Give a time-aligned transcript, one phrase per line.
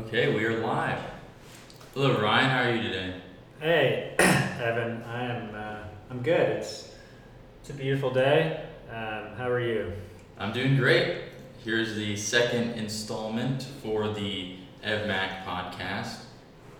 [0.00, 0.98] Okay, we are live.
[1.94, 2.50] Hello, Ryan.
[2.50, 3.14] How are you today?
[3.60, 5.04] Hey, Evan.
[5.04, 5.54] I am.
[5.54, 6.40] Uh, I'm good.
[6.40, 6.90] It's
[7.60, 8.64] it's a beautiful day.
[8.90, 9.92] Um, how are you?
[10.36, 11.22] I'm doing great.
[11.62, 16.16] Here's the second installment for the EvMac podcast.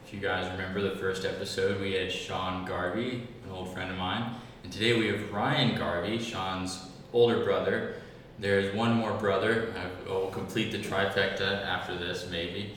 [0.05, 3.96] If you guys remember the first episode, we had Sean Garvey, an old friend of
[3.96, 4.35] mine,
[4.65, 7.95] and today we have Ryan Garvey, Sean's older brother.
[8.41, 9.73] There's one more brother.
[9.79, 12.75] I will complete the trifecta after this, maybe.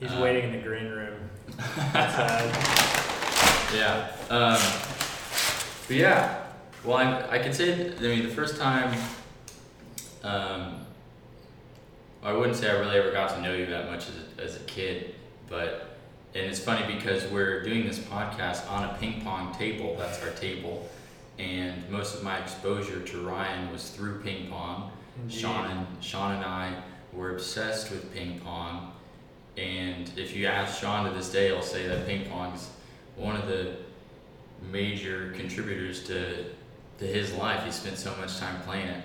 [0.00, 1.14] He's Uh, waiting in the green room.
[1.94, 2.52] outside.
[3.74, 4.12] Yeah.
[4.30, 4.60] Um,
[5.88, 6.42] but yeah.
[6.84, 8.96] Well, I, I can say, I mean, the first time,
[10.22, 10.86] um,
[12.22, 14.56] I wouldn't say I really ever got to know you that much as a, as
[14.56, 15.16] a kid,
[15.48, 15.98] but,
[16.34, 19.96] and it's funny because we're doing this podcast on a ping pong table.
[19.98, 20.88] That's our table.
[21.38, 24.92] And most of my exposure to Ryan was through ping pong.
[25.22, 25.38] Indeed.
[25.40, 26.72] Sean and Sean and I
[27.12, 28.92] were obsessed with ping pong,
[29.56, 32.70] and if you ask Sean to this day, he'll say that ping pong's
[33.16, 33.76] one of the
[34.70, 36.44] major contributors to
[36.98, 37.64] to his life.
[37.64, 39.04] He spent so much time playing it,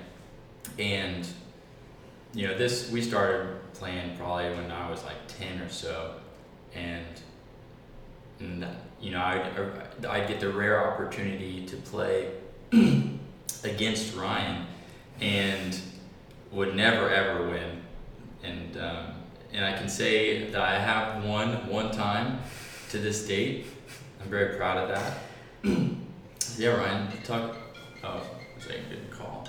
[0.80, 1.28] and
[2.34, 6.16] you know this we started playing probably when I was like ten or so,
[6.74, 7.06] and
[8.40, 8.66] and
[9.00, 12.32] you know I'd I'd get the rare opportunity to play
[13.64, 14.66] against Ryan,
[15.22, 15.80] and
[16.52, 17.82] would never ever win,
[18.44, 19.06] and um,
[19.54, 22.40] and I can say that I have won one time
[22.90, 23.68] to this date.
[24.22, 25.18] I'm very proud of that.
[26.58, 27.58] yeah, Ryan, talk.
[28.04, 28.22] Oh,
[28.56, 29.48] was a good call?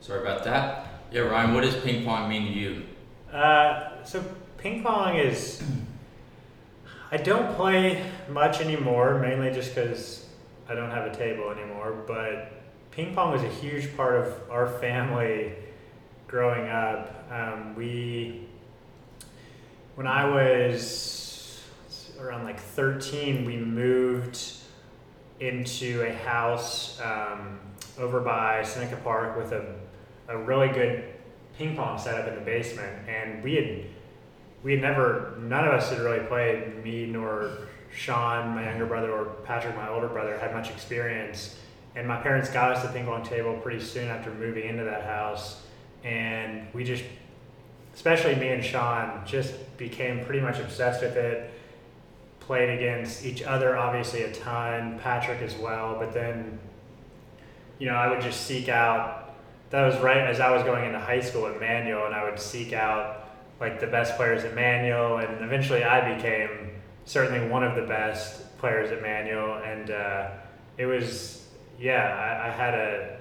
[0.00, 0.86] Sorry about that.
[1.10, 2.82] Yeah, Ryan, what does ping pong mean to you?
[3.32, 4.24] Uh, so
[4.56, 5.62] ping pong is.
[7.10, 10.26] I don't play much anymore, mainly just because
[10.68, 12.04] I don't have a table anymore.
[12.06, 12.52] But
[12.90, 15.54] ping pong was a huge part of our family
[16.28, 17.26] growing up.
[17.32, 18.46] Um, we,
[19.96, 21.60] when I was
[22.20, 24.38] around like 13, we moved
[25.40, 27.58] into a house um,
[27.98, 29.74] over by Seneca Park with a,
[30.28, 31.04] a really good
[31.56, 33.84] ping pong setup in the basement, and we had
[34.62, 36.84] we had never none of us had really played.
[36.84, 37.50] Me nor
[37.92, 41.56] Sean, my younger brother, or Patrick, my older brother, had much experience.
[41.96, 45.04] And my parents got us the ping pong table pretty soon after moving into that
[45.04, 45.62] house,
[46.08, 47.04] and we just,
[47.94, 51.50] especially me and Sean, just became pretty much obsessed with it.
[52.40, 54.98] Played against each other, obviously a ton.
[55.00, 56.58] Patrick as well, but then,
[57.78, 59.28] you know, I would just seek out
[59.70, 62.40] that was right as I was going into high school at Manual, and I would
[62.40, 63.28] seek out
[63.60, 66.70] like the best players at Manual, and eventually I became
[67.04, 70.30] certainly one of the best players at Manual, and uh,
[70.78, 71.44] it was
[71.78, 73.18] yeah, I, I had a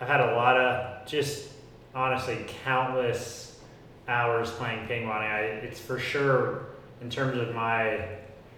[0.00, 1.51] I had a lot of just
[1.94, 3.60] honestly countless
[4.08, 5.22] hours playing ping pong.
[5.22, 6.66] I, it's for sure
[7.00, 8.06] in terms of my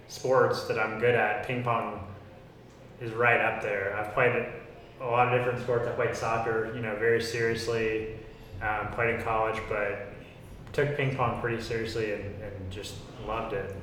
[0.07, 1.47] sports that I'm good at.
[1.47, 2.05] Ping pong
[3.01, 3.95] is right up there.
[3.97, 4.45] I've played
[5.01, 5.87] a lot of different sports.
[5.87, 8.15] I played soccer, you know, very seriously.
[8.61, 10.13] Um, played in college, but
[10.71, 12.95] took ping pong pretty seriously and, and just
[13.27, 13.75] loved it.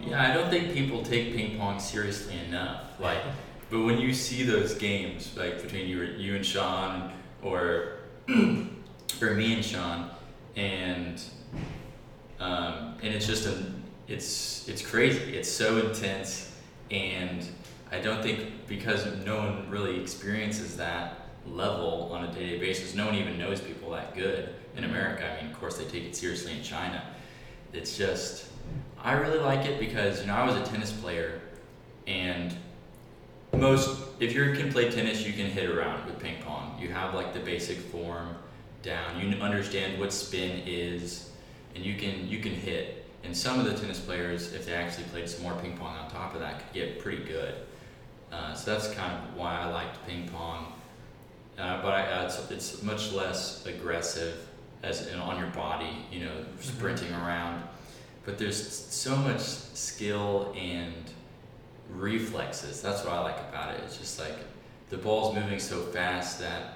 [0.00, 3.00] Yeah, I don't think people take ping pong seriously enough.
[3.00, 3.18] Like,
[3.70, 7.12] but when you see those games, like between you, you and Sean,
[7.42, 7.98] or
[9.22, 10.10] or me and Sean,
[10.56, 11.22] and
[12.40, 13.64] um, and it's just a,
[14.08, 15.36] it's it's crazy.
[15.36, 16.52] It's so intense,
[16.90, 17.46] and
[17.90, 22.94] I don't think because no one really experiences that level on a day-to-day basis.
[22.94, 25.30] No one even knows people that good in America.
[25.30, 27.02] I mean, of course, they take it seriously in China.
[27.72, 28.46] It's just
[29.02, 31.40] I really like it because you know I was a tennis player,
[32.06, 32.54] and
[33.52, 36.78] most if you can play tennis, you can hit around with ping pong.
[36.80, 38.36] You have like the basic form
[38.84, 39.18] down.
[39.18, 41.30] You understand what spin is,
[41.74, 43.06] and you can you can hit.
[43.24, 46.10] And some of the tennis players, if they actually played some more ping pong on
[46.10, 47.54] top of that, could get pretty good.
[48.30, 50.74] Uh, so that's kind of why I liked ping pong.
[51.56, 54.46] Uh, but I, uh, it's, it's much less aggressive
[54.82, 57.62] as in, on your body, you know, sprinting around.
[58.26, 60.92] But there's so much skill and
[61.90, 62.82] reflexes.
[62.82, 63.80] That's what I like about it.
[63.84, 64.36] It's just like
[64.90, 66.73] the ball's moving so fast that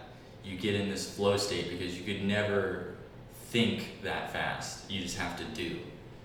[0.48, 2.94] you get in this flow state because you could never
[3.50, 4.90] think that fast.
[4.90, 5.78] You just have to do,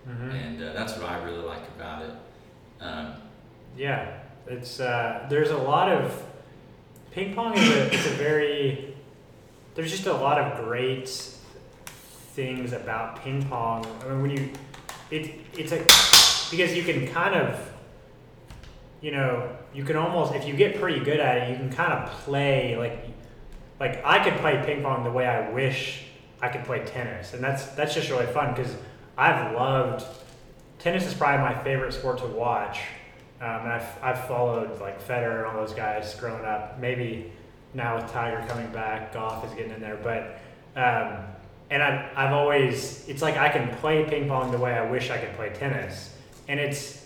[0.10, 0.30] Mm-hmm.
[0.32, 2.12] and uh, that's what I really like about it.
[2.82, 3.14] Um,
[3.78, 4.18] Yeah,
[4.48, 6.26] it's uh, there's a lot of
[7.12, 8.96] ping pong is a it's a very
[9.76, 11.08] there's just a lot of great
[12.36, 13.86] things about ping pong.
[14.04, 14.50] I mean, when you
[15.12, 15.78] it it's a
[16.52, 17.58] because you can kind of
[19.02, 21.94] you know you can almost if you get pretty good at it, you can kind
[21.94, 23.06] of play like
[23.84, 26.04] like I could play ping pong the way I wish
[26.42, 28.74] I could play tennis, and that's that's just really fun because
[29.18, 30.06] I've loved
[30.80, 32.80] tennis is probably my favorite sport to watch.
[33.42, 36.80] Um, and I've, I've followed like Federer and all those guys growing up.
[36.80, 37.30] Maybe
[37.74, 40.00] now with Tiger coming back, golf is getting in there.
[40.02, 40.40] But
[40.82, 41.26] um,
[41.70, 45.10] and I've, I've always it's like I can play ping pong the way I wish
[45.10, 46.16] I could play tennis,
[46.48, 47.06] and it's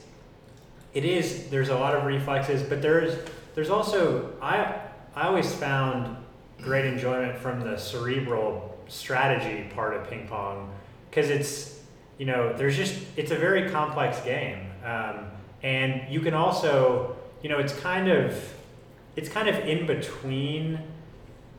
[0.93, 3.17] it is there's a lot of reflexes, but there's
[3.55, 4.79] there's also I
[5.15, 6.17] I always found
[6.61, 10.71] great enjoyment from the cerebral strategy part of ping pong
[11.09, 11.81] because it's
[12.17, 14.69] you know there's just it's a very complex game.
[14.83, 15.27] Um,
[15.63, 18.53] and you can also you know it's kind of
[19.15, 20.79] it's kind of in between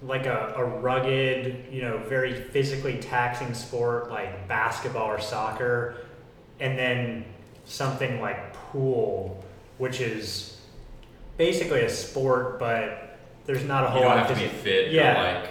[0.03, 5.97] like a, a rugged you know very physically taxing sport like basketball or soccer
[6.61, 7.25] and then
[7.65, 9.45] something like pool
[9.79, 10.61] which is
[11.37, 13.08] basically a sport but
[13.49, 14.03] there's not a whole.
[14.03, 14.09] Lot.
[14.09, 14.93] You don't have to be fit.
[14.93, 15.21] Yeah.
[15.21, 15.51] Or like,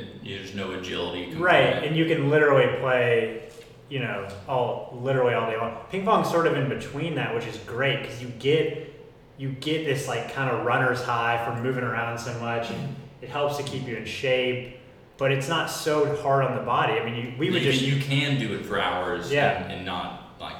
[0.00, 1.32] uh, there's no agility.
[1.34, 3.48] Right, and you can literally play,
[3.88, 5.78] you know, all literally all day long.
[5.88, 8.92] Ping pong's sort of in between that, which is great because you get
[9.38, 13.28] you get this like kind of runner's high from moving around so much, and it
[13.28, 14.80] helps to keep you in shape.
[15.16, 16.94] But it's not so hard on the body.
[16.94, 19.32] I mean, you, we would just you can do it for hours.
[19.32, 19.62] Yeah.
[19.62, 20.56] And, and not like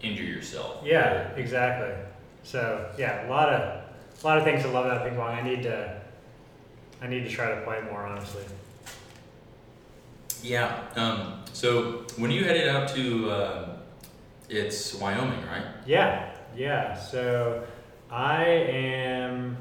[0.00, 0.84] injure yourself.
[0.84, 1.92] yeah, exactly.
[2.44, 3.82] So yeah, a lot of
[4.22, 5.34] a lot of things to love about ping pong.
[5.34, 5.97] I need to
[7.00, 8.44] I need to try to play more honestly.
[10.42, 10.82] Yeah.
[10.94, 13.76] Um, so when you headed out to, uh,
[14.48, 15.64] it's Wyoming, right?
[15.86, 16.96] Yeah, yeah.
[16.96, 17.64] So
[18.10, 19.56] I am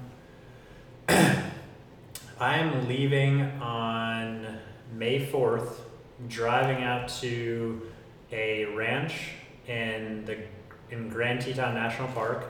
[1.09, 4.59] I am leaving on
[4.93, 5.79] May 4th,
[6.27, 7.81] driving out to
[8.31, 9.31] a ranch
[9.67, 10.37] in the
[10.91, 12.43] in Grand Teton National Park.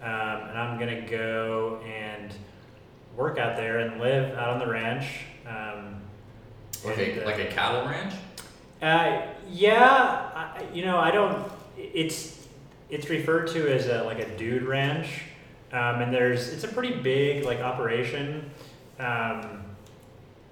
[0.00, 2.32] Um, and I'm gonna go and
[3.16, 5.06] work out there and live out on the ranch.
[5.46, 6.00] Um,
[6.84, 8.14] Like and, a uh, like a cattle ranch.
[8.82, 11.50] uh, yeah, I, you know, I don't.
[11.76, 12.46] It's
[12.90, 15.22] it's referred to as a like a dude ranch,
[15.72, 18.50] um, and there's it's a pretty big like operation.
[18.98, 19.62] Um,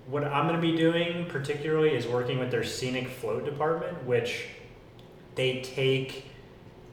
[0.06, 4.46] what I'm going to be doing particularly is working with their scenic float department, which
[5.36, 6.26] they take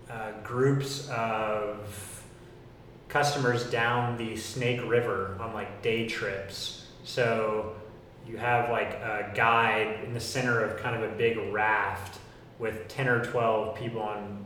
[0.09, 2.18] uh, groups of
[3.09, 6.85] customers down the Snake River on like day trips.
[7.03, 7.75] So
[8.27, 12.19] you have like a guide in the center of kind of a big raft
[12.59, 14.45] with 10 or 12 people on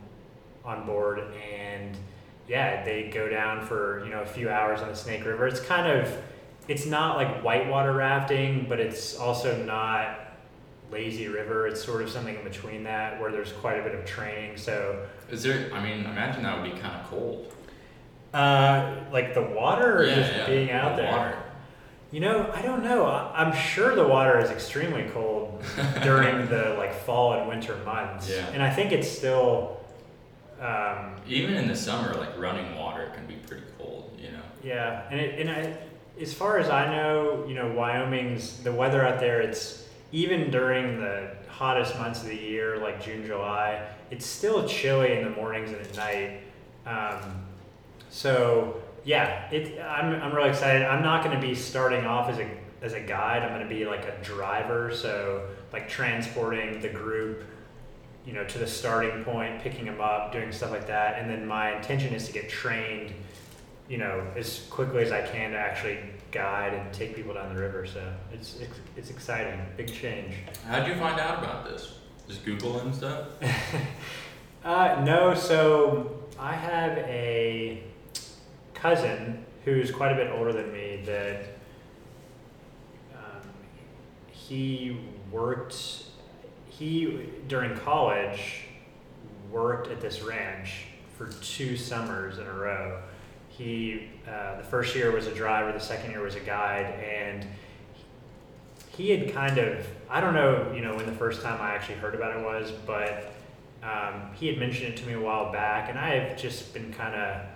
[0.64, 1.20] on board
[1.52, 1.94] and
[2.48, 5.60] yeah they go down for you know a few hours on the snake river it's
[5.60, 6.16] kind of
[6.66, 10.20] it's not like whitewater rafting but it's also not
[10.90, 14.06] lazy river it's sort of something in between that where there's quite a bit of
[14.06, 15.70] training so Is there?
[15.74, 17.53] I mean, imagine that would be kind of cold.
[18.34, 21.38] Uh, like the water or Yeah, just yeah, being out the there Water.
[22.10, 23.04] You know, I don't know.
[23.06, 25.62] I- I'm sure the water is extremely cold
[26.02, 28.46] during the like fall and winter months, Yeah.
[28.52, 29.80] and I think it's still,
[30.60, 34.10] um, Even in the summer, like running water can be pretty cold.
[34.18, 34.42] You know.
[34.62, 35.02] yeah.
[35.10, 35.76] And it, and I,
[36.20, 39.40] as far as I know, you know, Wyoming's the weather out there.
[39.40, 43.84] It's even during the hottest months of the year, like June, July.
[44.12, 46.40] It's still chilly in the mornings and at night.
[46.86, 47.42] Um,
[48.14, 50.82] so yeah, it, I'm, I'm really excited.
[50.82, 52.48] I'm not going to be starting off as a
[52.80, 53.42] as a guide.
[53.42, 57.42] I'm going to be like a driver, so like transporting the group,
[58.24, 61.18] you know, to the starting point, picking them up, doing stuff like that.
[61.18, 63.12] And then my intention is to get trained,
[63.88, 65.98] you know, as quickly as I can to actually
[66.30, 67.84] guide and take people down the river.
[67.84, 68.00] So
[68.32, 70.34] it's it's, it's exciting, big change.
[70.68, 71.98] How'd you find out about this?
[72.28, 73.26] Just Google and stuff.
[74.64, 77.82] Uh, no, so I have a
[78.84, 81.56] cousin who's quite a bit older than me that
[83.14, 83.40] um,
[84.30, 85.00] he
[85.32, 86.02] worked,
[86.68, 88.64] he, during college,
[89.50, 90.84] worked at this ranch
[91.16, 93.00] for two summers in a row.
[93.48, 97.46] He, uh, the first year was a driver, the second year was a guide, and
[98.94, 101.96] he had kind of, I don't know, you know, when the first time I actually
[101.96, 103.32] heard about it was, but
[103.82, 106.92] um, he had mentioned it to me a while back, and I have just been
[106.92, 107.46] kind of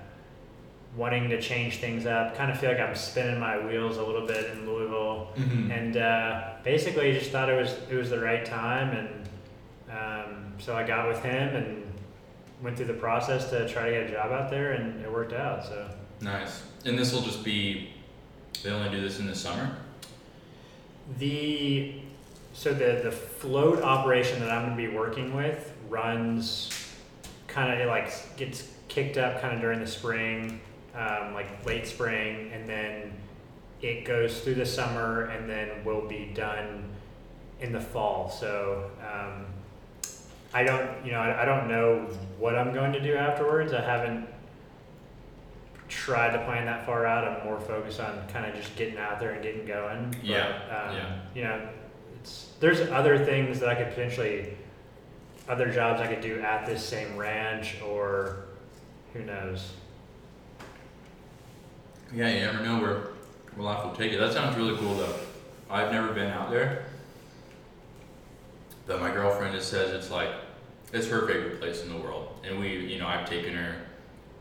[0.98, 2.36] wanting to change things up.
[2.36, 5.70] Kind of feel like I'm spinning my wheels a little bit in Louisville, Mm-hmm.
[5.70, 9.28] and uh, basically just thought it was it was the right time, and
[9.90, 11.84] um, so I got with him and
[12.62, 15.32] went through the process to try to get a job out there, and it worked
[15.32, 15.64] out.
[15.64, 15.88] So
[16.20, 16.62] Nice.
[16.84, 17.90] And this will just be.
[18.64, 19.76] They only do this in the summer.
[21.18, 21.94] the
[22.54, 26.70] so the the float operation that I'm going to be working with runs
[27.46, 30.60] kind of it like gets kicked up kind of during the spring,
[30.98, 33.12] um, like late spring, and then
[33.80, 36.84] it goes through the summer and then will be done
[37.60, 38.28] in the fall.
[38.28, 39.46] So um,
[40.52, 43.72] I don't, you know, I, I don't know what I'm going to do afterwards.
[43.72, 44.26] I haven't
[45.88, 47.24] tried to plan that far out.
[47.26, 50.10] I'm more focused on kind of just getting out there and getting going.
[50.10, 51.18] But, Yeah, um, yeah.
[51.34, 51.68] You know,
[52.20, 54.56] it's there's other things that I could potentially,
[55.48, 58.46] other jobs I could do at this same ranch, or
[59.12, 59.70] who knows.
[62.12, 63.00] Yeah, you never know where
[63.54, 64.18] where life will take you.
[64.18, 65.14] That sounds really cool though.
[65.70, 66.86] I've never been out there.
[68.86, 70.30] But my girlfriend just says it's like
[70.92, 72.40] it's her favorite place in the world.
[72.44, 73.76] And we you know, I've taken her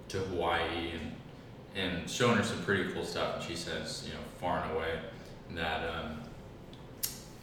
[0.09, 1.12] to Hawaii and
[1.75, 5.00] and shown her some pretty cool stuff and she says, you know, far and away
[5.55, 6.21] that um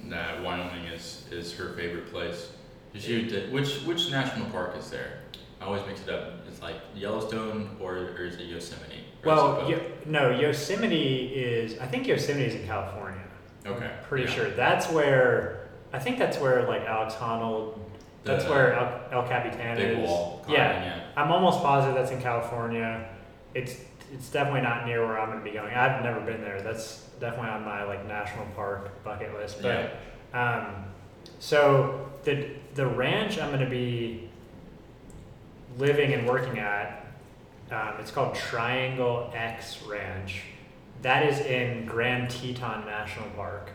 [0.09, 2.51] that Wyoming is is her favorite place.
[2.95, 5.21] She did, which which national park is there?
[5.61, 6.47] I always mix it up.
[6.49, 9.04] It's like Yellowstone or, or is it Yosemite?
[9.27, 9.71] Or is it Well?
[9.71, 11.79] Yo- no, Yosemite is.
[11.79, 13.21] I think Yosemite is in California.
[13.67, 13.91] Okay.
[14.09, 14.31] Pretty yeah.
[14.31, 15.69] sure that's where.
[15.93, 17.79] I think that's where like Alex Honnold.
[18.25, 20.09] That's The where El, El Capitan Big is.
[20.09, 20.45] wall.
[20.49, 20.83] Yeah.
[20.83, 21.01] yeah.
[21.17, 23.09] I'm almost positive that's in California.
[23.55, 23.77] It's
[24.13, 25.75] it's definitely not near where I'm going to be going.
[25.75, 26.61] I've never been there.
[26.61, 29.63] That's definitely on my like national park bucket list.
[29.63, 29.97] But
[30.33, 30.85] um,
[31.39, 34.29] so the the ranch I'm going to be
[35.79, 37.04] living and working at,
[37.75, 40.43] um, it's called Triangle X Ranch.
[41.03, 43.71] That is in Grand Teton National Park,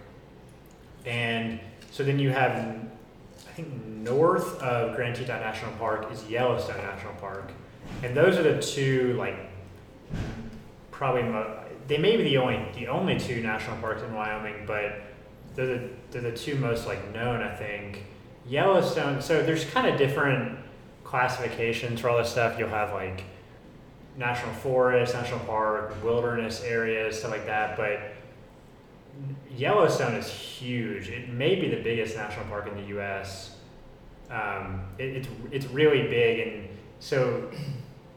[1.05, 1.59] and
[1.91, 7.13] so then you have, I think north of Grand Teton National Park is Yellowstone National
[7.15, 7.51] Park,
[8.03, 9.35] and those are the two like
[10.91, 15.01] probably mo- they may be the only the only two national parks in Wyoming, but
[15.55, 18.05] they're the, they're the two most like known I think.
[18.47, 19.21] Yellowstone.
[19.21, 20.57] So there's kind of different
[21.03, 22.57] classifications for all this stuff.
[22.57, 23.23] You'll have like
[24.19, 27.77] national forest, national park, wilderness areas, stuff like that.
[27.77, 28.01] But
[29.55, 31.09] Yellowstone is huge.
[31.09, 33.55] It may be the biggest national park in the U.S.
[34.29, 37.49] Um, it, it's it's really big, and so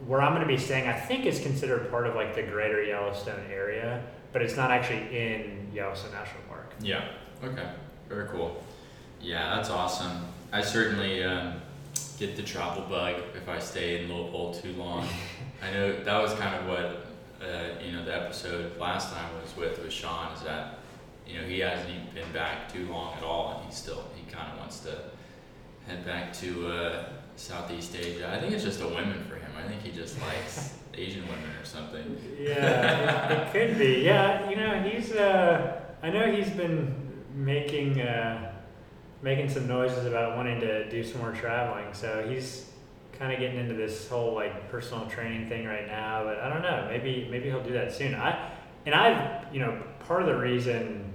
[0.06, 2.82] where I'm going to be staying, I think is considered part of like the greater
[2.82, 6.73] Yellowstone area, but it's not actually in Yellowstone National Park.
[6.80, 7.09] Yeah.
[7.44, 7.68] Okay.
[8.09, 8.62] Very cool.
[9.21, 10.26] Yeah, that's awesome.
[10.50, 11.61] I certainly um,
[12.18, 15.06] get the travel bug if I stay in Louisville too long.
[15.62, 17.07] I know that was kind of what
[17.40, 20.78] uh, you know the episode last time was with with Sean is that
[21.26, 24.31] you know he hasn't even been back too long at all, and he still he
[24.31, 24.99] kind of wants to
[25.87, 27.04] head back to uh,
[27.37, 28.33] Southeast Asia.
[28.33, 29.50] I think it's just a women for him.
[29.57, 32.19] I think he just likes Asian women or something.
[32.38, 34.02] Yeah, it, it could be.
[34.02, 35.12] Yeah, you know, he's.
[35.12, 36.92] Uh, I know he's been
[37.35, 38.52] making uh,
[39.23, 41.95] making some noises about wanting to do some more traveling.
[41.95, 42.71] So he's
[43.19, 46.25] kind of getting into this whole like personal training thing right now.
[46.25, 46.87] But I don't know.
[46.88, 48.14] Maybe maybe he'll do that soon.
[48.14, 48.50] I
[48.87, 51.12] and I've you know part of the reason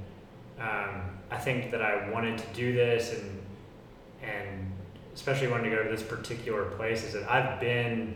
[0.60, 3.40] um, I think that I wanted to do this and
[4.22, 4.72] and
[5.14, 8.16] especially wanted to go to this particular place is that I've been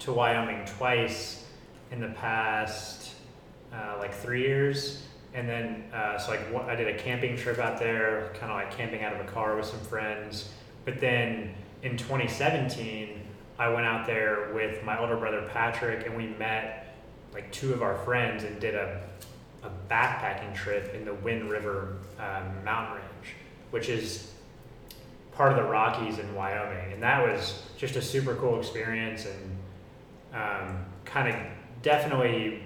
[0.00, 1.46] to Wyoming twice
[1.90, 3.14] in the past
[3.72, 5.02] uh, like three years.
[5.34, 8.76] And then, uh, so like I did a camping trip out there, kind of like
[8.76, 10.48] camping out of a car with some friends.
[10.84, 13.20] But then in 2017,
[13.58, 16.96] I went out there with my older brother Patrick, and we met
[17.32, 19.02] like two of our friends and did a,
[19.62, 23.34] a backpacking trip in the Wind River um, mountain range,
[23.70, 24.32] which is
[25.32, 26.92] part of the Rockies in Wyoming.
[26.92, 29.56] And that was just a super cool experience and
[30.34, 31.40] um, kind of
[31.82, 32.62] definitely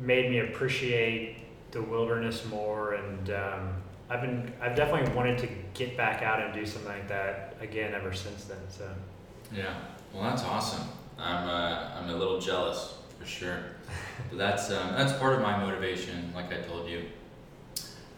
[0.00, 1.36] made me appreciate
[1.72, 6.52] the wilderness more and um, I've been I've definitely wanted to get back out and
[6.52, 8.88] do something like that again ever since then so
[9.54, 9.74] Yeah.
[10.12, 10.86] Well, that's awesome.
[11.18, 13.58] I'm uh, I'm a little jealous for sure.
[14.28, 16.32] But that's um, that's part of my motivation.
[16.34, 17.04] Like I told you,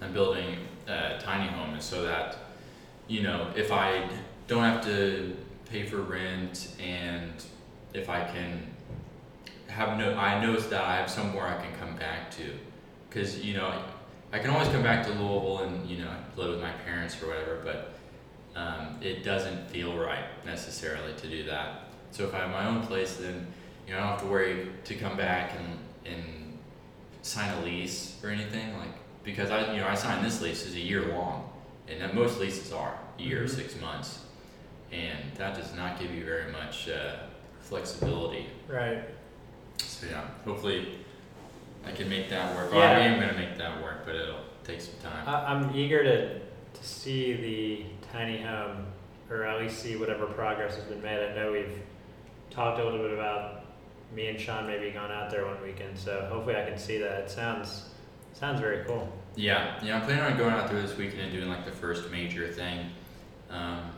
[0.01, 2.37] I'm building a tiny home is so that
[3.09, 4.09] you know if I
[4.49, 5.37] don't have to
[5.71, 7.33] pay for rent and
[7.95, 8.63] if I can
[9.69, 12.53] have no I know that I have somewhere I can come back to
[13.09, 13.83] because you know
[14.35, 17.29] I can always come back to Louisville and you know live with my parents or
[17.29, 17.95] whatever but
[18.57, 21.83] um, it doesn't feel right necessarily to do that.
[22.11, 23.47] So if I have my own place, then
[23.87, 26.59] you know I don't have to worry to come back and and
[27.23, 28.91] sign a lease or anything like
[29.23, 31.49] because I you know I signed this lease is a year long,
[31.87, 33.51] and then most leases are a year Mhm.
[33.51, 34.25] six months,
[34.91, 37.17] and that does not give you very much uh,
[37.61, 38.47] flexibility.
[38.69, 39.05] right
[39.79, 41.04] So yeah, hopefully
[41.87, 42.73] I can make that work.
[42.73, 42.79] Yeah.
[42.79, 45.29] I am gonna make that work, but it'll take some time.
[45.29, 48.87] I, I'm eager to to see the tiny home
[49.31, 51.79] or at least see whatever progress has been made I know we've
[52.51, 53.65] talked a little bit about
[54.15, 57.21] me and Sean maybe gone out there one weekend so hopefully I can see that
[57.21, 57.91] it sounds
[58.33, 61.49] sounds very cool Yeah, yeah, I'm planning on going out there this weekend and doing
[61.49, 62.91] like the first major thing.
[63.51, 63.91] Um,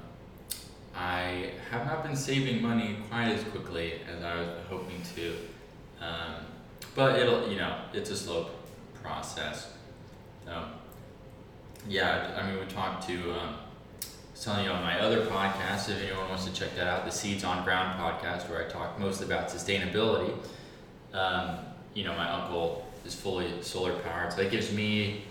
[0.94, 5.36] I have not been saving money quite as quickly as I was hoping to.
[6.00, 6.46] Um,
[6.96, 8.48] but it'll, you know, it's a slow
[9.02, 9.70] process.
[10.46, 10.64] So,
[11.88, 13.54] yeah, I mean, we talked to, um,
[14.40, 17.44] telling you on my other podcast, if anyone wants to check that out, the Seeds
[17.44, 20.32] on Ground podcast, where I talk mostly about sustainability.
[21.12, 21.58] Um,
[21.94, 25.22] you know, my uncle is fully solar powered, so that gives me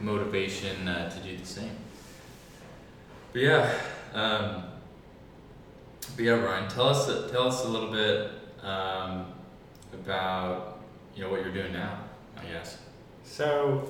[0.00, 1.76] motivation uh, to do the same.
[3.32, 3.74] But yeah,
[4.12, 4.64] um,
[6.16, 8.30] but yeah, Brian, tell us tell us a little bit
[8.62, 9.26] um,
[9.92, 10.73] about
[11.14, 12.00] you know what you're doing now.
[12.36, 12.78] I guess.
[13.24, 13.88] So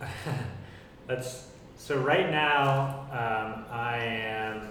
[1.06, 4.68] that's so right now um, I am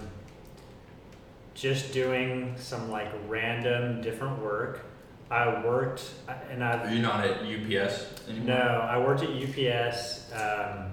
[1.54, 4.84] just doing some like random different work.
[5.30, 6.08] I worked
[6.50, 8.56] and I Are you not at UPS anymore?
[8.56, 10.90] no, I worked at UPS um,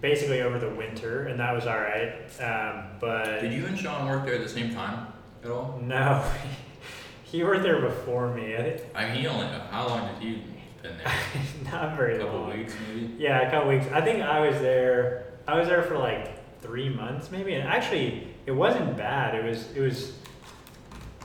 [0.00, 2.14] basically over the winter, and that was all right.
[2.40, 5.08] Um, but Did you and Sean work there at the same time
[5.44, 5.78] at all?
[5.82, 6.24] no,
[7.30, 8.56] he worked there before me.
[8.56, 9.46] I I mean, he only.
[9.70, 10.38] How long did you
[10.82, 11.12] been there?
[11.72, 12.56] not very A couple long.
[12.58, 13.14] weeks, maybe.
[13.18, 13.86] Yeah, a couple weeks.
[13.92, 15.24] I think I was there.
[15.46, 17.54] I was there for like three months, maybe.
[17.54, 19.34] And actually, it wasn't bad.
[19.34, 19.70] It was.
[19.72, 20.12] It was.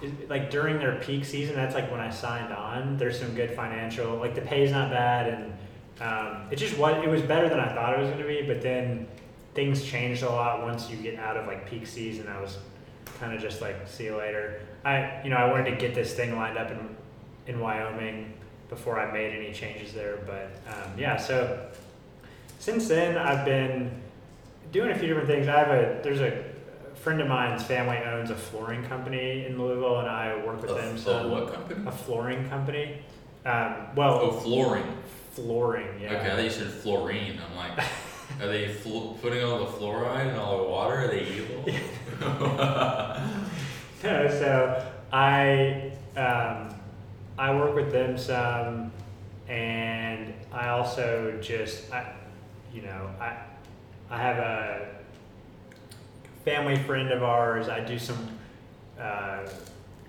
[0.02, 2.98] It, like during their peak season, that's like when I signed on.
[2.98, 4.18] There's some good financial.
[4.18, 5.54] Like the pay's not bad, and
[6.02, 7.02] um, it just was.
[7.04, 8.42] It was better than I thought it was going to be.
[8.42, 9.08] But then
[9.54, 12.28] things changed a lot once you get out of like peak season.
[12.28, 12.58] I was
[13.24, 14.60] kind of just like, see you later.
[14.84, 16.96] I, you know, I wanted to get this thing lined up in
[17.46, 18.34] in Wyoming
[18.70, 20.18] before I made any changes there.
[20.26, 21.68] But um, yeah, so
[22.60, 23.92] since then I've been
[24.72, 25.48] doing a few different things.
[25.48, 26.44] I have a there's a
[26.96, 30.74] friend of mine's family owns a flooring company in Louisville, and I work with A,
[30.76, 30.96] them.
[30.96, 31.84] a So what company?
[31.88, 32.98] a flooring company.
[33.46, 34.86] Um, well, Oh, flooring.
[35.34, 36.00] flooring.
[36.02, 36.14] Yeah.
[36.14, 37.40] Okay, I thought you said fluorine.
[37.50, 37.86] I'm like,
[38.42, 40.96] are they flu- putting all the fluoride in all the water?
[40.96, 41.66] Are they evil?
[44.04, 46.76] No, so I um,
[47.38, 48.92] I work with them some,
[49.48, 52.12] and I also just I,
[52.74, 53.38] you know I
[54.10, 54.88] I have a
[56.44, 57.70] family friend of ours.
[57.70, 58.28] I do some.
[59.00, 59.48] Uh,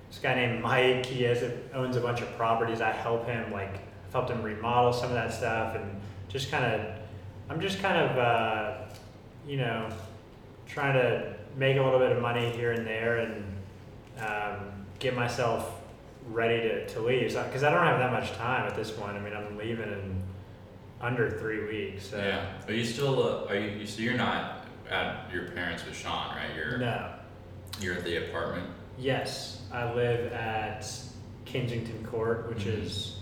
[0.08, 1.06] this guy named Mike.
[1.06, 2.80] He has owns a bunch of properties.
[2.80, 3.74] I help him like
[4.06, 6.80] I've helped him remodel some of that stuff, and just kind of
[7.48, 8.76] I'm just kind of uh,
[9.46, 9.88] you know
[10.66, 13.44] trying to make a little bit of money here and there and
[14.20, 15.80] um, get myself
[16.28, 17.34] ready to, to leave.
[17.34, 19.16] Because I don't have that much time at this point.
[19.16, 20.22] I mean, I'm leaving in
[21.00, 22.06] under three weeks.
[22.10, 22.18] So.
[22.18, 22.46] Yeah.
[22.66, 23.22] Are you still?
[23.22, 23.86] Uh, are you?
[23.86, 26.54] So you're not at your parents with Sean, right?
[26.56, 27.10] You're No.
[27.80, 28.68] you're at the apartment.
[28.98, 30.88] Yes, I live at
[31.44, 32.82] Kensington Court, which Mhm.
[32.84, 33.16] is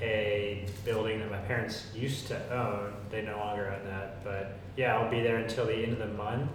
[0.00, 2.92] a building that my parents used to own.
[3.10, 6.06] They no longer own that, but yeah, I'll be there until the end of the
[6.14, 6.50] month,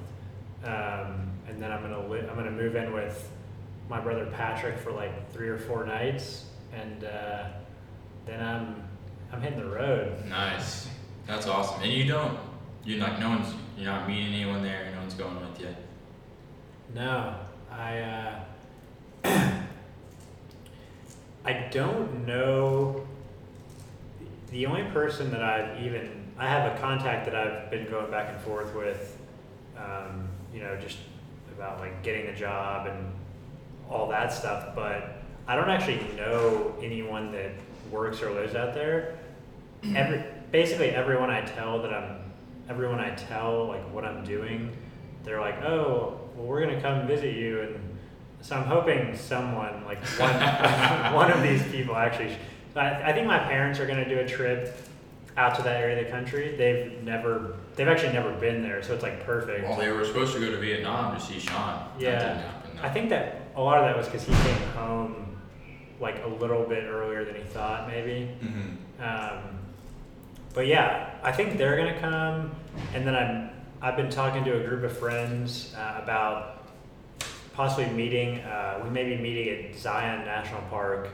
[0.64, 3.30] um, and then I'm gonna li- I'm gonna move in with
[3.90, 7.46] my brother Patrick for like three or four nights, and uh,
[8.26, 8.84] then I'm
[9.32, 10.26] I'm hitting the road.
[10.28, 10.88] Nice.
[11.28, 11.82] That's awesome.
[11.84, 12.38] And you don't.
[12.84, 13.20] You're not.
[13.20, 13.54] No one's.
[13.78, 14.90] You're not meeting anyone there.
[14.94, 15.76] No one's going with you.
[16.94, 17.36] No,
[17.72, 18.40] I uh,
[21.46, 23.08] I don't know.
[24.52, 28.30] The only person that I've even I have a contact that I've been going back
[28.34, 29.18] and forth with,
[29.78, 30.98] um, you know, just
[31.56, 33.12] about like getting a job and
[33.90, 34.76] all that stuff.
[34.76, 37.52] But I don't actually know anyone that
[37.92, 39.18] works or lives out there.
[39.96, 42.32] Every basically everyone I tell that I'm
[42.70, 44.72] everyone I tell like what I'm doing,
[45.24, 47.98] they're like, oh, well, we're gonna come visit you, and
[48.42, 50.34] so I'm hoping someone like one
[51.14, 52.38] one of these people actually.
[52.76, 54.78] I, I think my parents are gonna do a trip
[55.38, 56.56] out to that area of the country.
[56.56, 59.64] They've never, they've actually never been there, so it's like perfect.
[59.68, 61.88] Well, they were supposed to go to Vietnam to see Sean.
[62.00, 62.12] Yeah.
[62.12, 62.80] That didn't happen.
[62.84, 65.38] I think that a lot of that was because he came home
[66.00, 68.26] like a little bit earlier than he thought, maybe.
[68.42, 69.40] hmm Um,
[70.54, 72.52] but yeah, I think they're gonna come,
[72.94, 73.50] and then I'm
[73.82, 76.68] I've been talking to a group of friends uh, about
[77.54, 78.40] possibly meeting.
[78.40, 81.10] Uh, we may be meeting at Zion National Park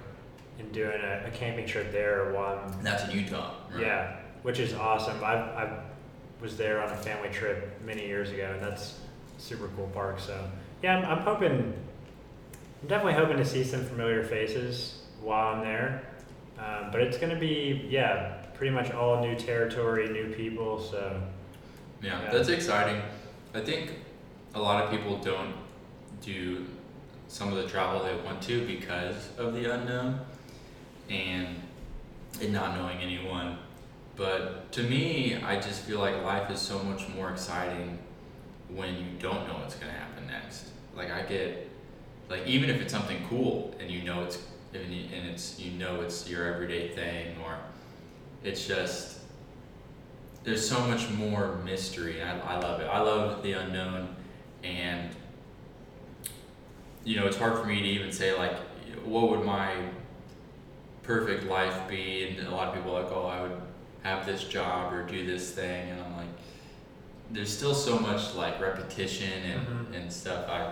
[0.59, 3.53] and doing a, a camping trip there while I'm That's in Utah.
[3.71, 3.81] Right?
[3.81, 5.23] yeah, which is awesome.
[5.23, 5.79] I I
[6.41, 8.99] was there on a family trip many years ago, and that's
[9.37, 10.19] a super cool park.
[10.19, 10.49] So
[10.83, 11.73] yeah, I'm, I'm hoping.
[12.81, 16.03] I'm definitely hoping to see some familiar faces while I'm there.
[16.59, 20.79] Um, but it's going to be yeah, pretty much all new territory, new people.
[20.79, 21.21] So
[22.01, 22.31] Yeah, Yeah.
[22.31, 23.01] that's exciting.
[23.53, 23.93] I think
[24.53, 25.55] a lot of people don't
[26.21, 26.65] do
[27.27, 30.19] some of the travel they want to because of the unknown
[31.09, 31.61] and
[32.41, 33.57] and not knowing anyone.
[34.15, 37.99] But to me, I just feel like life is so much more exciting
[38.69, 40.65] when you don't know what's to happen next.
[40.95, 41.69] like I get
[42.29, 44.39] like even if it's something cool and you know it's
[44.73, 47.57] and it's you know it's your everyday thing or
[48.43, 49.19] it's just
[50.43, 54.15] there's so much more mystery I, I love it i love the unknown
[54.63, 55.09] and
[57.03, 58.55] you know it's hard for me to even say like
[59.03, 59.73] what would my
[61.07, 63.59] perfect life be and a lot of people are like oh i would
[64.03, 66.27] have this job or do this thing and i'm like
[67.31, 69.95] there's still so much like repetition and, Mhm.
[69.97, 70.47] and stuff.
[70.49, 70.71] I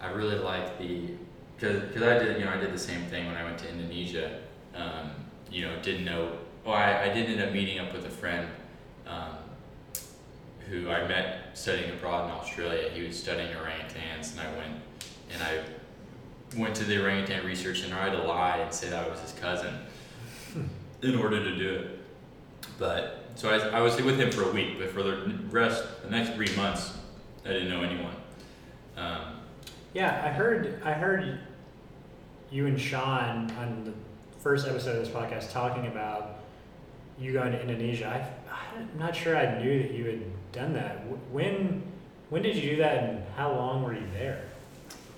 [0.00, 1.10] i really like the
[1.56, 4.40] because i did you know i did the same thing when i went to indonesia.
[4.74, 5.10] Um,
[5.50, 6.22] you know didn't know
[6.64, 8.46] well I, I did end up meeting up with a friend
[9.06, 9.34] um,
[10.68, 12.90] who i met studying abroad in australia.
[12.90, 14.74] He was studying orangutans and i went
[15.32, 15.52] and i
[16.56, 19.20] went to the orangutan research center i had to lie and say that i was
[19.20, 19.74] his cousin
[21.02, 21.98] in order to do it
[22.78, 26.10] but so I, I was with him for a week but for the rest the
[26.10, 26.96] next three months
[27.44, 28.14] i didn't know anyone
[28.98, 29.20] um,
[29.94, 31.38] Yeah, I heard I heard
[32.50, 33.92] you and Sean on the
[34.40, 36.40] first episode of this podcast talking about
[37.18, 38.06] you going to Indonesia.
[38.50, 41.06] I, I'm not sure I knew that you had done that.
[41.30, 41.82] When
[42.28, 44.47] when did you do that, and how long were you there?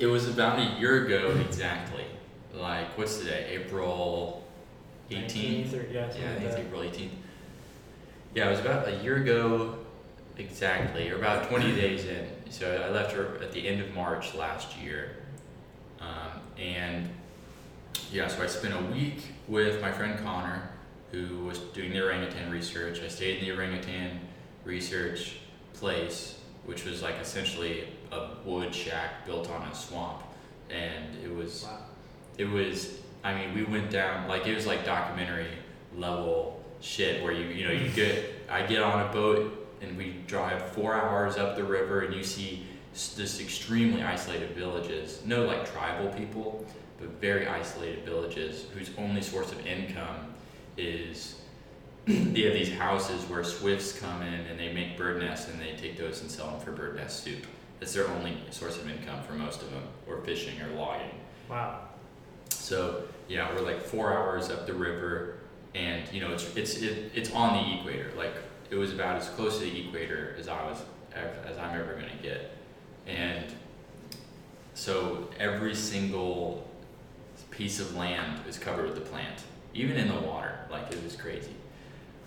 [0.01, 2.07] It was about a year ago exactly.
[2.55, 3.49] Like, what's today?
[3.51, 4.43] April
[5.11, 5.75] 18th?
[5.75, 6.57] or yeah, Yeah, I think it's.
[6.57, 7.11] April 18th.
[8.35, 9.77] Yeah, it was about a year ago
[10.39, 12.27] exactly, or about 20 days in.
[12.49, 15.17] So I left her at the end of March last year.
[16.01, 17.11] Um, and
[18.11, 20.71] yeah, so I spent a week with my friend Connor,
[21.13, 23.03] who was doing the orangutan research.
[23.03, 24.19] I stayed in the orangutan
[24.65, 25.37] research
[25.75, 30.23] place, which was like essentially a wood shack built on a swamp.
[30.70, 31.79] And it was Wow.
[32.38, 35.49] it was i mean we went down like it was like documentary
[35.96, 40.14] level shit where you you know you get i get on a boat and we
[40.27, 45.70] drive four hours up the river and you see this extremely isolated villages no like
[45.70, 46.64] tribal people
[46.99, 50.33] but very isolated villages whose only source of income
[50.79, 51.40] is
[52.07, 55.73] they have these houses where swifts come in and they make bird nests and they
[55.77, 57.44] take those and sell them for bird nest soup
[57.81, 61.11] that's their only source of income for most of them or fishing or logging
[61.49, 61.81] Wow.
[62.51, 65.37] so yeah, we're like four hours up the river,
[65.75, 68.11] and you know it's it's it, it's on the equator.
[68.16, 68.35] Like
[68.71, 70.79] it was about as close to the equator as I was
[71.14, 72.53] as I'm ever gonna get,
[73.07, 73.45] and
[74.75, 76.69] so every single
[77.51, 79.43] piece of land is covered with the plant,
[79.75, 80.59] even in the water.
[80.71, 81.55] Like it was crazy.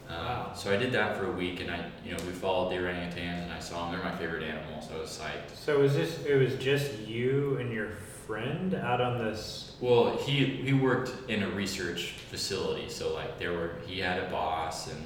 [0.10, 0.54] Um, Wow.
[0.56, 3.44] So I did that for a week, and I you know we followed the orangutans,
[3.44, 4.00] and I saw them.
[4.00, 5.56] They're my favorite animal, so I was psyched.
[5.56, 6.24] So was this?
[6.26, 7.90] It was just you and your
[8.28, 9.76] friend out on this.
[9.82, 14.30] Well, he he worked in a research facility, so like there were he had a
[14.30, 15.04] boss, and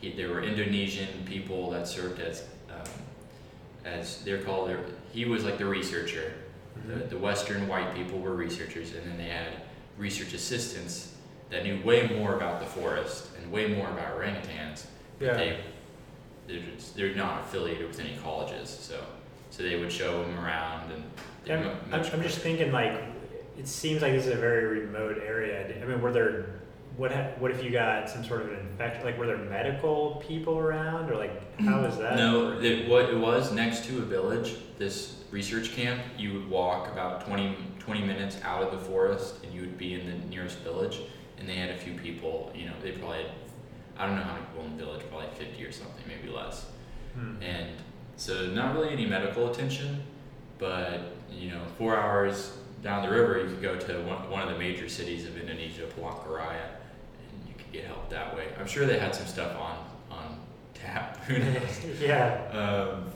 [0.00, 2.90] he there were Indonesian people that served as um,
[3.84, 4.68] as they're called.
[4.68, 6.32] They're, he was like the researcher.
[6.86, 9.52] The, the Western white people were researchers, and then they had
[9.96, 11.14] research assistants
[11.50, 14.84] that knew way more about the forest and way more about orangutans.
[15.18, 15.34] But Yeah.
[15.34, 15.60] they
[16.46, 18.98] they're, just, they're not affiliated with any colleges, so
[19.50, 21.04] so they would show them around and.
[21.50, 22.92] I'm, mu- I'm, I'm just thinking like,
[23.58, 25.66] it seems like this is a very remote area.
[25.82, 26.60] I mean, were there,
[26.98, 29.02] what ha- what if you got some sort of an infection?
[29.04, 32.16] Like, were there medical people around, or like, how is that?
[32.16, 36.88] No, it, what it was next to a village, this research camp, you would walk
[36.92, 40.58] about 20, 20 minutes out of the forest and you would be in the nearest
[40.58, 41.00] village.
[41.48, 43.30] And they had a few people, you know, they probably had,
[43.96, 46.66] I don't know how many people in the village, probably 50 or something, maybe less.
[47.14, 47.42] Hmm.
[47.42, 47.68] And
[48.16, 50.02] so not really any medical attention,
[50.58, 54.52] but, you know, four hours down the river, you could go to one, one of
[54.52, 56.66] the major cities of Indonesia, Palangkaraya,
[57.30, 58.48] and you could get help that way.
[58.60, 59.78] I'm sure they had some stuff on,
[60.10, 60.38] on
[60.74, 61.80] tap, who knows?
[61.98, 62.44] yeah.
[62.52, 63.10] Um,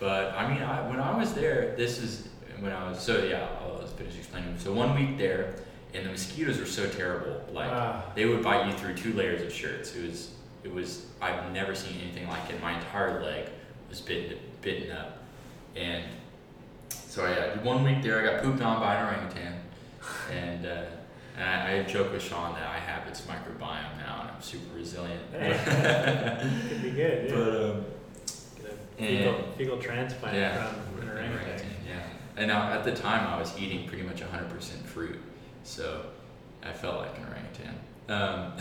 [0.00, 2.28] but I mean, I, when I was there, this is
[2.58, 3.46] when I was so yeah.
[3.60, 4.58] I'll just finish explaining.
[4.58, 5.54] So one week there,
[5.96, 7.42] and the mosquitoes were so terrible.
[7.52, 8.04] Like Ah.
[8.14, 9.94] they would bite you through two layers of shirts.
[9.96, 10.30] It was
[10.64, 12.60] it was I've never seen anything like it.
[12.60, 13.48] My entire leg
[13.88, 15.18] was bitten bitten up,
[15.74, 16.04] and
[16.90, 18.20] so I did one week there.
[18.20, 19.54] I got pooped on by an orangutan,
[20.32, 20.66] and.
[20.66, 20.82] Uh,
[21.38, 24.74] and I, I joke with Sean that I have its microbiome now, and I'm super
[24.74, 25.20] resilient.
[25.32, 27.28] Could be good.
[27.28, 27.34] Yeah.
[27.36, 27.84] but um,
[28.96, 31.44] fecal, fecal transplant yeah, from an an orangutan.
[31.46, 32.02] orangutan, yeah.
[32.38, 35.18] And now at the time, I was eating pretty much 100% fruit,
[35.66, 36.06] so
[36.62, 37.74] I felt like an orangutan.
[38.08, 38.52] Um,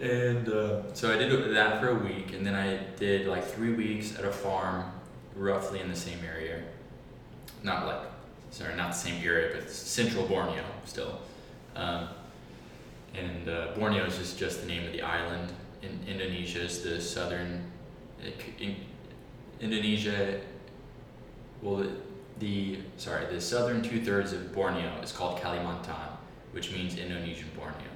[0.00, 3.74] and uh, so I did that for a week, and then I did like three
[3.74, 4.90] weeks at a farm,
[5.34, 6.62] roughly in the same area.
[7.62, 8.00] Not like,
[8.50, 11.18] sorry, not the same area, but central Borneo still.
[11.74, 12.08] Um,
[13.14, 15.52] and uh, Borneo is just, just the name of the island.
[15.82, 17.70] In Indonesia is the southern.
[18.60, 18.76] In,
[19.60, 20.40] Indonesia,
[21.62, 21.86] well,
[22.38, 26.10] the sorry the southern two thirds of Borneo is called Kalimantan,
[26.52, 27.92] which means Indonesian Borneo,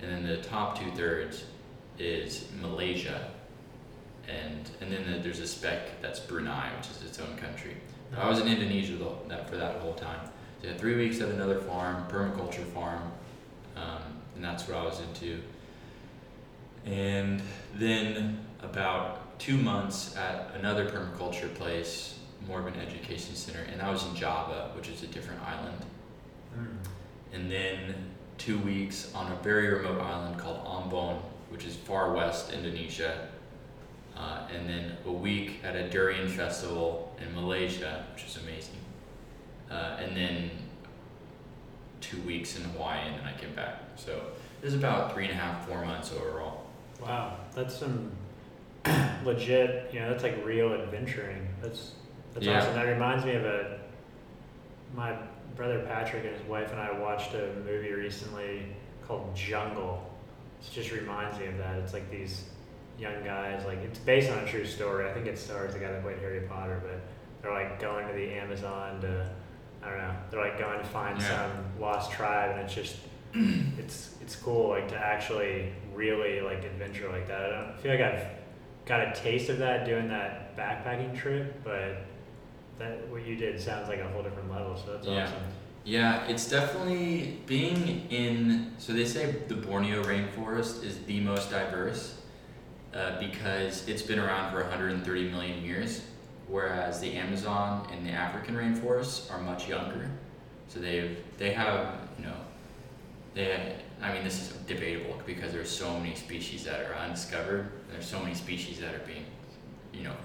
[0.00, 1.44] and then the top two thirds
[1.98, 3.30] is Malaysia,
[4.28, 7.76] and and then the, there's a speck that's Brunei, which is its own country.
[8.16, 10.20] I was in Indonesia the, that, for that whole time.
[10.60, 13.10] So yeah, three weeks at another farm, permaculture farm,
[13.76, 14.02] um,
[14.34, 15.40] and that's what I was into.
[16.84, 17.40] And
[17.74, 23.90] then about two months at another permaculture place, more of an education center, and I
[23.90, 25.78] was in Java, which is a different island.
[26.56, 26.76] Mm.
[27.32, 27.94] And then
[28.38, 31.18] two weeks on a very remote island called Ambon,
[31.50, 33.28] which is far west Indonesia.
[34.16, 38.76] Uh, and then a week at a durian festival in Malaysia, which is amazing.
[39.70, 40.50] Uh, and then
[42.00, 43.80] two weeks in Hawaii, and then I came back.
[43.96, 44.20] So
[44.60, 46.66] it was about three and a half, four months overall.
[47.00, 48.12] Wow, that's some
[49.24, 49.92] legit.
[49.94, 51.48] You know, that's like real adventuring.
[51.62, 51.92] That's
[52.34, 52.58] that's Yeah.
[52.58, 52.74] awesome.
[52.74, 53.78] That reminds me of a
[54.94, 55.16] my
[55.56, 58.66] brother Patrick and his wife and I watched a movie recently
[59.06, 60.10] called Jungle.
[60.60, 61.76] It just reminds me of that.
[61.78, 62.44] It's like these
[62.98, 63.64] young guys.
[63.66, 65.08] Like it's based on a true story.
[65.08, 67.00] I think it stars the guy that played Harry Potter, but
[67.42, 69.28] they're like going to the Amazon to.
[69.84, 70.14] I don't know.
[70.30, 71.26] They're like going to find Yeah.
[71.50, 72.98] some lost tribe, and it's just
[73.78, 77.52] it's it's cool like to actually really like adventure like that.
[77.52, 78.26] I don't feel like I've
[78.84, 81.96] got a taste of that doing that backpacking trip, but
[82.78, 84.76] that what you did sounds like a whole different level.
[84.76, 85.24] So that's Yeah.
[85.24, 85.42] awesome.
[85.84, 88.72] Yeah, it's definitely being in.
[88.78, 92.20] So they say the Borneo rainforest is the most diverse
[92.94, 96.02] uh, because it's been around for 130 million years,
[96.46, 100.08] whereas the Amazon and the African rainforests are much younger.
[100.68, 102.36] So they've they have you know
[103.34, 103.76] they.
[104.00, 107.70] I mean, this is debatable because there's so many species that are undiscovered.
[107.90, 109.24] There's so many species that are being,
[109.92, 110.16] you know,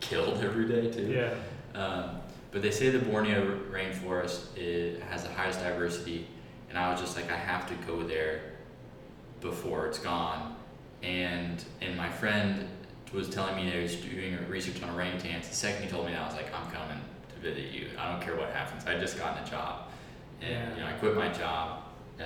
[0.00, 1.10] killed every day too.
[1.10, 1.34] Yeah.
[1.74, 6.26] Um, but they say the Borneo rainforest is, has the highest diversity,
[6.68, 8.42] and I was just like, I have to go there
[9.40, 10.56] before it's gone.
[11.02, 12.68] And and my friend
[13.12, 15.48] was telling me that he was doing research on orangutans.
[15.48, 17.88] The second he told me that, I was like, I'm coming to visit you.
[17.98, 18.86] I don't care what happens.
[18.86, 19.88] I just gotten a job,
[20.42, 21.84] and you know, I quit my job.
[22.20, 22.24] Uh,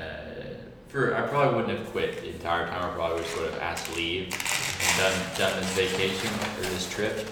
[0.88, 2.84] for I probably wouldn't have quit the entire time.
[2.84, 6.88] I probably would have sort of asked leave and done done this vacation or this
[6.90, 7.26] trip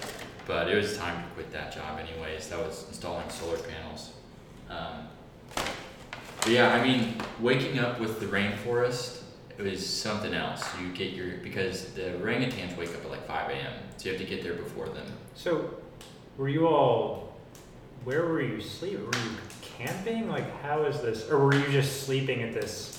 [0.47, 2.49] but it was time to quit that job anyways.
[2.49, 4.13] That was installing solar panels.
[4.69, 5.07] Um,
[6.47, 9.23] yeah, I mean, waking up with the rainforest
[9.57, 10.63] it was something else.
[10.81, 13.73] You get your because the orangutans wake up at like five a.m.
[13.97, 15.05] So you have to get there before them.
[15.33, 15.75] So,
[16.37, 17.33] were you all?
[18.03, 19.05] Where were you sleeping?
[19.05, 20.29] Were you camping?
[20.29, 21.29] Like, how is this?
[21.29, 22.94] Or were you just sleeping at this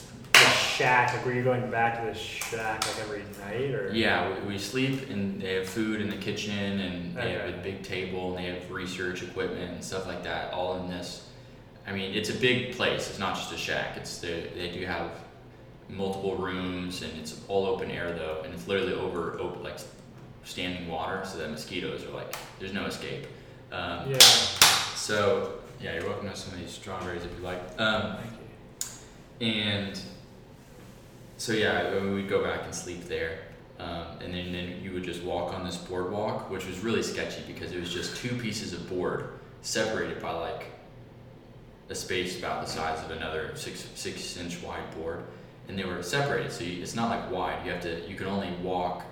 [0.76, 1.12] shack?
[1.14, 3.74] Like, were you going back to the shack like every night?
[3.74, 7.48] Or Yeah, we, we sleep and they have food in the kitchen and they have
[7.54, 11.28] a big table and they have research equipment and stuff like that all in this.
[11.86, 13.08] I mean, it's a big place.
[13.08, 13.96] It's not just a shack.
[13.96, 15.10] It's the, they do have
[15.88, 19.78] multiple rooms and it's all open air though, and it's literally over open like
[20.44, 23.26] standing water, so that mosquitoes are like there's no escape.
[23.72, 24.18] Um, Yeah.
[24.18, 27.60] So yeah, you're welcome to some of these strawberries if you like.
[27.78, 28.32] Um, Thank
[29.40, 29.46] you.
[29.46, 30.00] and
[31.36, 33.40] so yeah, we would go back and sleep there.
[33.78, 37.42] Um, and then, then you would just walk on this boardwalk, which was really sketchy
[37.46, 40.66] because it was just two pieces of board separated by like
[41.90, 45.24] a space about the size of another six six inch wide board,
[45.68, 46.52] and they were separated.
[46.52, 47.64] So you, it's not like wide.
[47.66, 49.04] You have to you can only walk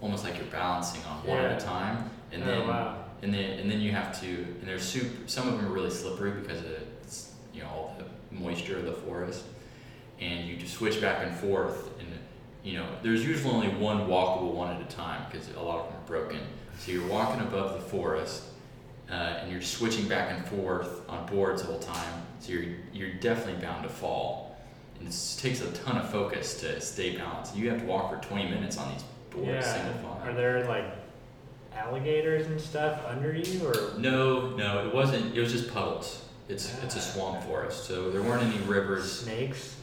[0.00, 3.04] almost like you're balancing on one at a time, and oh, then wow.
[3.22, 5.90] and then and then you have to and there's soup some of them are really
[5.90, 6.70] slippery because of
[7.52, 9.44] you know all the moisture of the forest
[10.20, 12.08] and you just switch back and forth and
[12.64, 15.86] you know there's usually only one walkable one at a time because a lot of
[15.88, 16.40] them are broken
[16.78, 18.42] so you're walking above the forest
[19.10, 23.14] uh, and you're switching back and forth on boards the whole time so you're you're
[23.14, 24.56] definitely bound to fall
[24.98, 28.28] and it takes a ton of focus to stay balanced you have to walk for
[28.28, 30.84] 20 minutes on these boards single file Are there like
[31.74, 35.36] alligators and stuff under you, or No, no, it wasn't.
[35.36, 36.24] It was just puddles.
[36.48, 37.02] It's it's a Ah.
[37.02, 39.20] swamp forest, so there weren't any rivers.
[39.20, 39.76] snakes?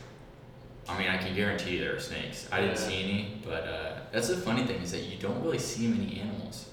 [0.87, 2.47] I mean, I can guarantee there are snakes.
[2.51, 2.87] I didn't Yeah.
[2.87, 6.19] see any, but uh, that's the funny thing is that you don't really see many
[6.19, 6.69] animals.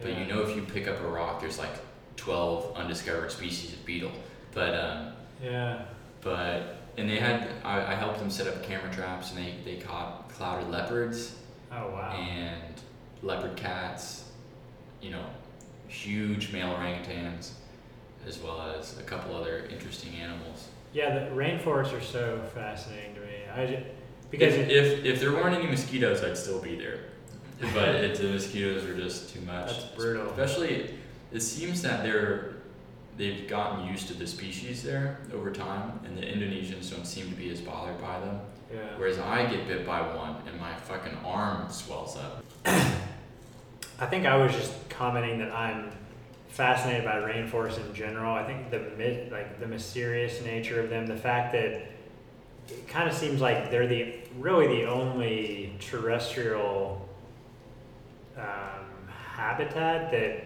[0.00, 1.70] But you know, if you pick up a rock, there's like
[2.16, 4.10] twelve undiscovered species of beetle.
[4.52, 5.82] But um, Yeah.
[6.22, 9.80] but and they had I, I helped them set up camera traps, and they they
[9.80, 11.36] caught clouded leopards
[11.70, 12.12] Oh wow.
[12.18, 12.74] and
[13.22, 14.24] leopard cats.
[15.00, 15.24] You know,
[15.86, 17.52] huge male orangutans,
[18.26, 20.68] as well as a couple other interesting animals.
[20.92, 23.11] Yeah, the rainforests are so fascinating.
[23.54, 23.82] I just,
[24.30, 27.00] because if, if if there weren't any mosquitoes, I'd still be there.
[27.74, 29.68] But it, the mosquitoes are just too much.
[29.68, 30.28] that's brutal.
[30.30, 30.90] Especially,
[31.32, 32.54] it seems that they're
[33.16, 37.34] they've gotten used to the species there over time, and the Indonesians don't seem to
[37.34, 38.40] be as bothered by them.
[38.72, 38.80] Yeah.
[38.96, 42.42] Whereas I get bit by one, and my fucking arm swells up.
[42.64, 45.92] I think I was just commenting that I'm
[46.48, 48.34] fascinated by rainforests in general.
[48.34, 51.91] I think the myth, like the mysterious nature of them, the fact that
[52.68, 57.08] it kind of seems like they're the really the only terrestrial
[58.36, 60.44] um, habitat that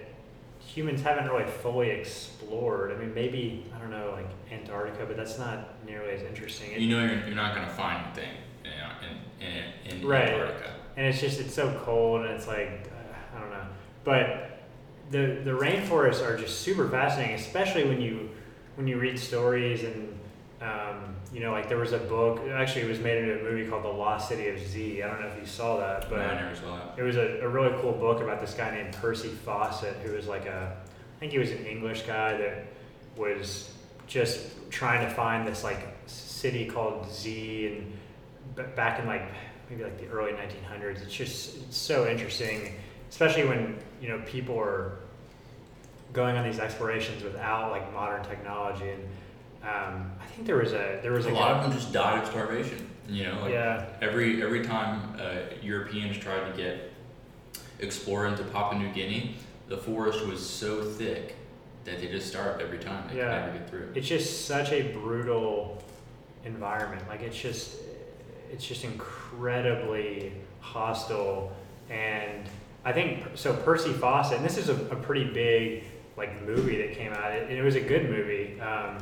[0.60, 2.90] humans haven't really fully explored.
[2.92, 6.72] I mean, maybe I don't know, like Antarctica, but that's not nearly as interesting.
[6.72, 10.30] It- You know you're, you're not gonna find anything in in, in Right.
[10.30, 10.70] Antarctica.
[10.96, 13.66] and it's just it's so cold and it's like uh, I don't know,
[14.04, 14.58] but
[15.10, 18.30] the the rainforests are just super fascinating, especially when you
[18.76, 20.18] when you read stories and
[20.60, 23.68] um, you know like there was a book actually it was made into a movie
[23.68, 25.02] called The Lost City of Z.
[25.02, 27.00] I don't know if you saw that, but no, I never saw it.
[27.00, 30.26] it was a, a really cool book about this guy named Percy Fawcett, who was
[30.28, 32.64] like a, I think he was an English guy that
[33.18, 33.70] was
[34.06, 37.92] just trying to find this like city called Z, and
[38.56, 39.28] b- back in like
[39.68, 41.02] maybe like the early 1900s.
[41.02, 42.72] It's just it's so interesting,
[43.10, 45.00] especially when you know people are
[46.14, 48.88] going on these explorations without like modern technology.
[48.88, 49.06] And
[49.62, 51.92] um, I think there was a there was A a, lot guy- of them just
[51.92, 52.86] died of starvation.
[53.08, 53.86] You know, like yeah.
[54.00, 56.92] every every time uh, Europeans tried to get
[57.78, 59.36] explore into Papua New Guinea,
[59.68, 61.36] the forest was so thick
[61.84, 63.08] that they just starved every time.
[63.08, 63.42] They Yeah.
[63.42, 63.92] could never get through.
[63.94, 65.82] it's just such a brutal
[66.44, 67.76] environment like it's just
[68.52, 71.52] it's just incredibly hostile
[71.90, 72.48] and
[72.84, 75.82] i think so percy fawcett and this is a, a pretty big
[76.16, 78.96] like movie that came out and it was a good movie um,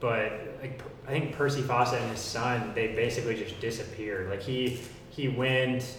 [0.00, 4.80] but like i think percy fawcett and his son they basically just disappeared like he
[5.10, 5.96] he went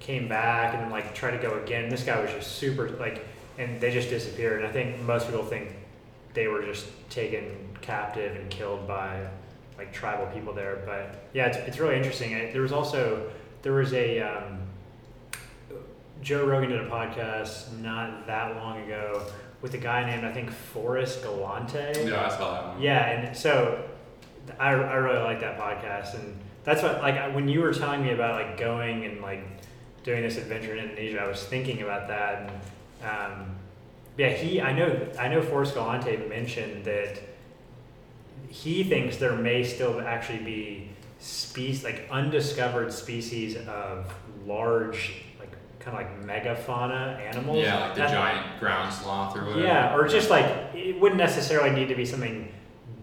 [0.00, 3.26] came back and then like tried to go again this guy was just super like
[3.58, 5.74] and they just disappeared and i think most people think
[6.34, 9.26] they were just taken captive and killed by
[9.78, 10.82] like tribal people there.
[10.86, 12.34] But yeah, it's, it's really interesting.
[12.34, 13.30] And There was also
[13.62, 14.60] there was a um,
[16.22, 19.22] Joe Rogan did a podcast not that long ago
[19.62, 21.92] with a guy named I think Forrest Galante.
[22.04, 22.82] Yeah, I saw that one.
[22.82, 23.84] Yeah, and so
[24.58, 28.12] I, I really like that podcast, and that's what like when you were telling me
[28.12, 29.44] about like going and like
[30.04, 32.50] doing this adventure in Indonesia, I was thinking about that,
[33.02, 33.56] and um,
[34.16, 37.20] yeah, he I know I know Forrest Galante mentioned that
[38.48, 44.12] he thinks there may still actually be species like undiscovered species of
[44.46, 45.24] large
[45.86, 47.62] kind of like megafauna animals.
[47.62, 49.60] Yeah, like the giant ground sloth or whatever.
[49.60, 50.44] yeah, or just like
[50.74, 52.52] it wouldn't necessarily need to be something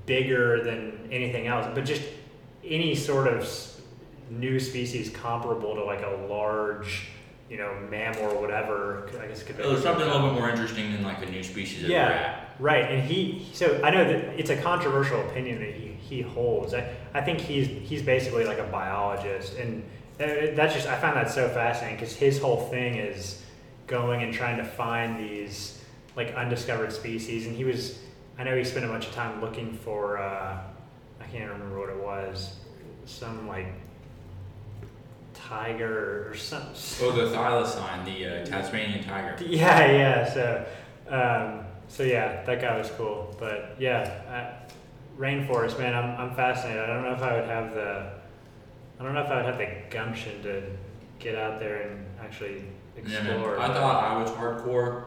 [0.06, 2.02] bigger than anything else, but just
[2.65, 3.50] any sort of
[4.30, 7.08] new species comparable to like a large,
[7.50, 9.10] you know, mammal or whatever.
[9.22, 9.63] I guess it could be.
[9.63, 12.10] Something a little bit more interesting than like a new species of Yeah.
[12.10, 12.39] rat.
[12.60, 16.74] Right, and he so I know that it's a controversial opinion that he, he holds.
[16.74, 19.84] I, I think he's he's basically like a biologist, and
[20.17, 23.41] that's just I found that so fascinating because his whole thing is
[23.88, 25.82] going and trying to find these
[26.15, 27.99] like undiscovered species, and he was
[28.38, 30.60] I know he spent a bunch of time looking for uh,
[31.19, 32.56] I can't remember what it was,
[33.06, 33.67] some like
[35.34, 36.63] tiger or some.
[37.02, 39.36] Oh, the thylacine, the uh, Tasmanian tiger.
[39.45, 40.34] Yeah, yeah.
[40.34, 40.65] So,
[41.10, 43.36] um, so yeah, that guy was cool.
[43.39, 46.84] But yeah, uh, rainforest, man, I'm, I'm fascinated.
[46.84, 48.12] I don't know if I would have the,
[48.99, 50.63] I don't know if I would have the gumption to
[51.19, 52.65] get out there and actually
[53.06, 53.60] Yeah, explore.
[53.60, 55.06] I thought I was hardcore,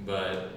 [0.00, 0.52] but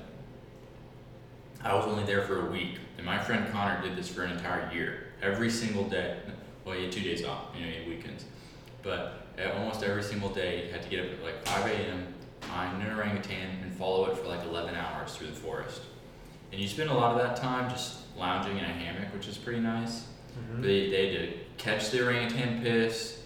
[1.64, 2.78] I was only there for a week.
[2.98, 5.08] And my friend Connor did this for an entire year.
[5.22, 6.18] Every single day.
[6.64, 8.26] Well, he had two days off, you know, he had weekends.
[8.84, 12.82] But almost every single day, he had to get up at like 5 a.m., find
[12.82, 15.82] an orangutan, and follow it for like 11 hours through the forest.
[16.52, 19.38] And you spend a lot of that time just lounging in a hammock, which is
[19.38, 20.08] pretty nice.
[20.54, 20.62] Mhm.
[20.62, 23.22] They, they to catch the orangutan piss,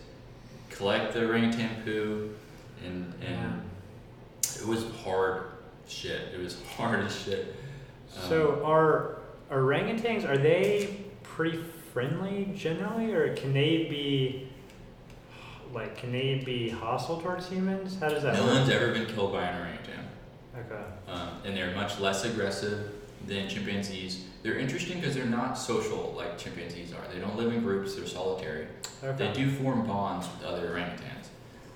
[0.69, 2.31] collect the orangutan poo,
[2.85, 3.61] and, and
[4.59, 5.43] it was hard
[5.87, 6.33] shit.
[6.33, 7.55] It was hard as shit.
[8.21, 9.19] Um, So are
[9.49, 11.59] orangutans are they pretty
[11.93, 14.49] friendly generally, or can they be
[15.73, 17.97] like can they be hostile towards humans?
[17.99, 18.53] How does that no work?
[18.53, 20.05] one's ever been killed by an orangutan,
[20.57, 20.83] Okay.
[21.07, 22.92] um, and they're much less aggressive
[23.27, 24.25] than chimpanzees.
[24.41, 27.13] They're interesting because they're not social like chimpanzees are.
[27.13, 27.95] They don't live in groups.
[27.95, 28.67] They're solitary.
[29.03, 29.27] Okay.
[29.27, 31.27] They do form bonds with other orangutans,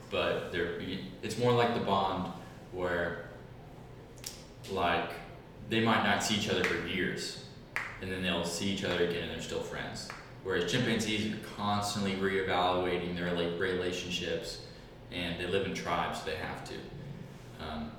[0.09, 0.79] but they're
[1.23, 2.31] it's more like the bond
[2.71, 3.29] where
[4.71, 5.11] like
[5.69, 7.43] they might not see each other for years
[8.01, 10.09] and then they'll see each other again and they're still friends.
[10.43, 14.61] Whereas chimpanzees are constantly reevaluating their like relationships
[15.11, 16.73] and they live in tribes, they have to.
[17.59, 17.91] Um,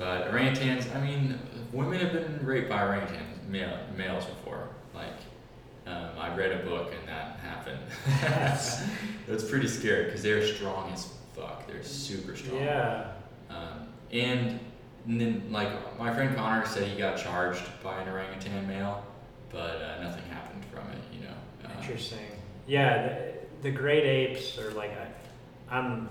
[0.00, 1.38] but orangutans, I mean,
[1.72, 4.66] women have been raped by orangutans male, males before.
[4.94, 5.12] Like,
[5.86, 7.78] um, I read a book and that happened.
[9.28, 11.66] that's, pretty scary because they're strong as fuck.
[11.66, 12.60] They're super strong.
[12.60, 13.12] Yeah.
[13.50, 14.58] Um, and,
[15.06, 19.04] and then, like, my friend Connor said he got charged by an orangutan male,
[19.50, 21.34] but uh, nothing happened from it, you know.
[21.64, 22.26] Uh, Interesting.
[22.66, 23.32] Yeah, the,
[23.62, 26.08] the great apes are like, I, I'm.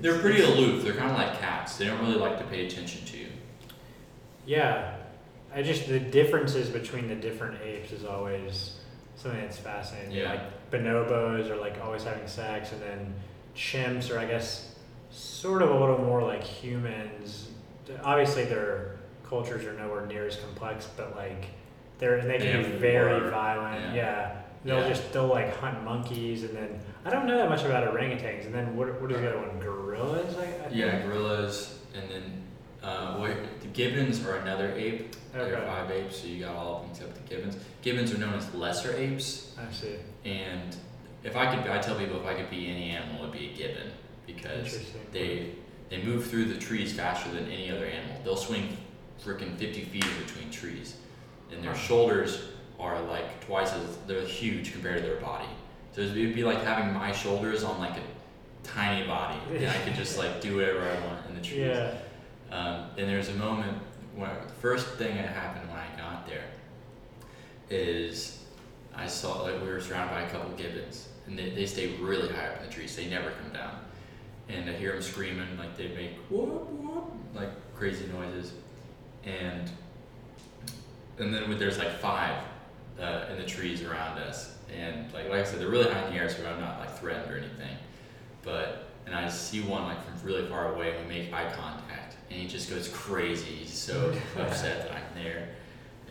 [0.00, 0.82] They're pretty aloof.
[0.84, 1.76] They're kind of like cats.
[1.76, 3.26] They don't really like to pay attention to you.
[4.46, 4.96] Yeah,
[5.54, 8.78] I just the differences between the different apes is always
[9.16, 10.12] something that's fascinating.
[10.12, 10.30] Yeah.
[10.30, 13.14] Like bonobos are like always having sex, and then
[13.56, 14.74] chimps are, I guess,
[15.10, 17.48] sort of a little more like humans.
[18.02, 18.96] Obviously, their
[19.28, 21.46] cultures are nowhere near as complex, but like
[21.98, 23.94] they're they They can be very war, violent.
[23.94, 23.94] yeah.
[23.94, 24.40] Yeah.
[24.64, 24.88] They'll Yeah.
[24.88, 28.54] just they'll like hunt monkeys and then I don't know that much about orangutans and
[28.54, 30.74] then what what is the other one gorillas I, I think?
[30.74, 32.42] Yeah, gorillas, and then
[32.82, 35.14] uh, wait, the gibbons are another ape.
[35.32, 35.54] There Okay.
[35.54, 37.56] are five apes, so you got all of them except the gibbons.
[37.82, 40.76] Gibbons are known as lesser apes, I see and
[41.24, 43.56] if I could, I tell people if I could be any animal, it'd be a
[43.56, 43.90] gibbon
[44.26, 44.78] because
[45.12, 45.50] they
[45.90, 48.16] they move through the trees faster than any other animal.
[48.24, 48.76] They'll swing
[49.22, 50.96] freaking 50 feet in between trees,
[51.52, 52.42] and their shoulders
[52.80, 55.48] are like twice as they're huge compared to their body.
[55.94, 58.02] So it'd be like having my shoulders on like a
[58.66, 61.60] tiny body, and I could just like do whatever I want in the trees.
[61.60, 61.94] yeah
[62.50, 63.78] Um, and there's a moment
[64.16, 66.44] when the first thing that happened when I got there
[67.70, 68.42] is
[68.94, 72.28] I saw like we were surrounded by a couple gibbons, and they, they stay really
[72.28, 72.96] high up in the trees.
[72.96, 73.78] They never come down.
[74.48, 78.52] And I hear them screaming like they make whoop whoop like crazy noises,
[79.24, 79.70] and
[81.18, 82.36] and then there's like five
[83.00, 86.14] uh, in the trees around us, and like like I said, they're really high in
[86.14, 87.76] the air, so I'm not like threatened or anything.
[88.42, 92.16] But and I see one like from really far away, and we make eye contact,
[92.30, 93.46] and he just goes crazy.
[93.46, 95.48] He's so upset that I'm there.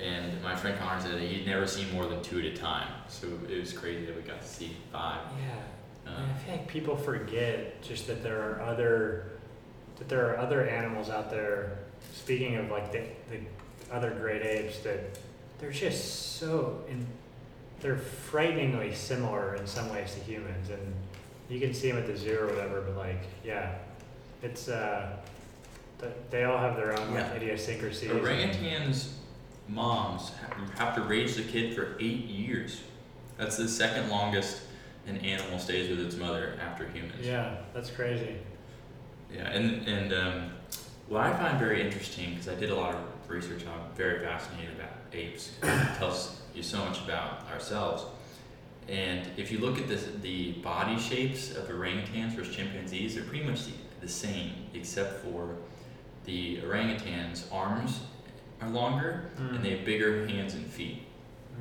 [0.01, 2.91] And my friend Connor said that he'd never seen more than two at a time,
[3.07, 5.21] so it was crazy that we got to see five.
[6.05, 9.29] yeah Um, I feel like people forget just that there are other
[9.97, 11.77] that there are other animals out there.
[12.13, 13.39] Speaking of like the, the
[13.91, 15.17] other great apes, that
[15.59, 17.05] they're just so in,
[17.79, 20.93] they're frighteningly similar in some ways to humans, and
[21.49, 22.81] you can see them at the zoo or whatever.
[22.81, 23.75] But like, yeah,
[24.41, 25.17] it's uh,
[25.99, 27.33] th- they all have their own like Yeah.
[27.33, 28.09] idiosyncrasies.
[28.09, 29.09] Orangutans'
[29.67, 32.81] moms ha- have to raise the kid for eight years.
[33.37, 34.61] That's the second longest
[35.05, 37.25] an animal stays with its mother after humans.
[37.25, 38.37] Yeah, that's crazy.
[39.33, 40.51] Yeah, and and um,
[41.09, 43.01] what I find very interesting because I did a lot of
[43.33, 43.63] research.
[43.65, 45.51] I'm very fascinated about apes.
[45.63, 48.05] It tells you so much about ourselves.
[48.87, 53.43] And if you look at the the body shapes of orangutans versus chimpanzees, they're pretty
[53.45, 53.71] much the,
[54.01, 55.55] the same, except for
[56.25, 58.01] the orangutans' arms
[58.61, 59.55] are longer Mm.
[59.55, 61.03] and they have bigger hands and feet.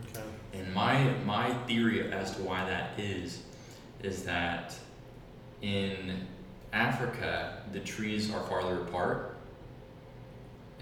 [0.09, 0.23] Okay.
[0.53, 3.43] And my my theory as to why that is,
[4.03, 4.75] is that
[5.63, 6.27] in
[6.73, 9.32] Africa the trees are farther apart,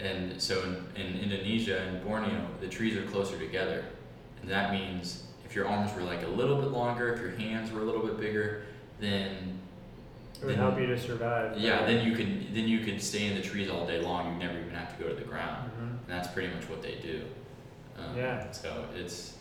[0.03, 3.85] and so in, in Indonesia and Borneo the trees are closer together,
[4.43, 7.73] and that means if your arms were like a little bit longer, if your hands
[7.73, 8.63] were a little bit bigger,
[9.01, 9.59] then
[10.41, 11.59] It would then- help you to survive.
[11.59, 14.31] yeah, then you could then you could stay in the trees all day long.
[14.31, 15.71] You'd never even have to go to the ground.
[15.79, 15.89] Mhm.
[15.91, 17.23] And that's pretty much what they do.
[17.99, 18.51] Um, Yeah.
[18.53, 19.37] So it's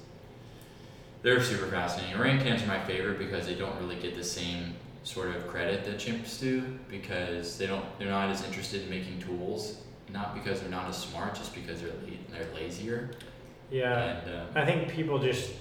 [1.21, 2.15] they're super fascinating.
[2.17, 5.97] Orangutans are my favorite because they don't really get the same sort of credit that
[5.97, 9.81] chimps do because they don't they're not as interested in making tools.
[10.11, 13.11] Not because they're not as smart, just because they're la- they're lazier.
[13.69, 14.21] Yeah.
[14.25, 15.51] And um, I think people just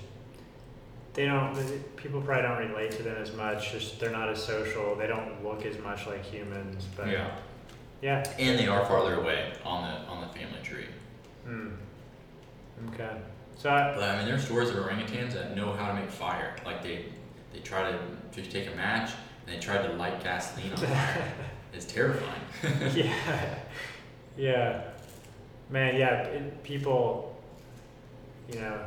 [1.14, 1.54] they don't
[1.96, 3.72] people probably don't relate to them as much.
[3.72, 4.94] Just they're not as social.
[4.94, 6.86] They don't look as much like humans.
[6.96, 7.36] But yeah,
[8.00, 8.24] yeah.
[8.38, 10.86] and they are farther away on the on the family tree.
[11.44, 11.70] Hmm.
[12.88, 13.16] Okay.
[13.56, 16.54] So I, But I mean, there's stories of orangutans that know how to make fire.
[16.64, 17.06] Like they,
[17.52, 17.98] they try to
[18.30, 19.10] just take a match
[19.44, 21.32] and they try to light gasoline on fire.
[21.74, 22.40] it's terrifying.
[22.94, 23.56] yeah,
[24.38, 24.82] yeah,
[25.70, 26.22] man, yeah.
[26.22, 27.36] It, people,
[28.52, 28.80] you know,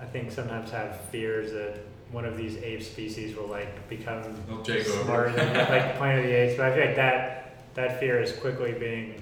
[0.00, 1.78] I think sometimes have fears that
[2.12, 5.04] one of these ape species will like become over.
[5.04, 6.56] smarter than like Planet of the Apes.
[6.56, 9.20] But I feel like that that fear is quickly being,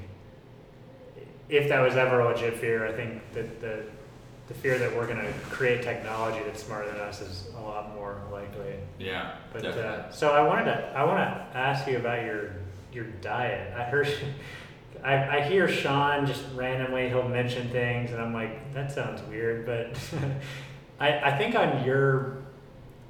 [1.48, 3.84] if that was ever a legit fear, I think that the
[4.48, 8.20] the fear that we're gonna create technology that's smarter than us is a lot more
[8.30, 8.74] likely.
[8.98, 12.50] Yeah, But uh, so I wanted to I want to ask you about your
[12.92, 13.74] your diet.
[13.76, 14.08] I heard
[15.04, 19.66] I, I hear Sean just randomly he'll mention things and I'm like that sounds weird,
[19.66, 19.96] but
[21.00, 22.38] I I think on your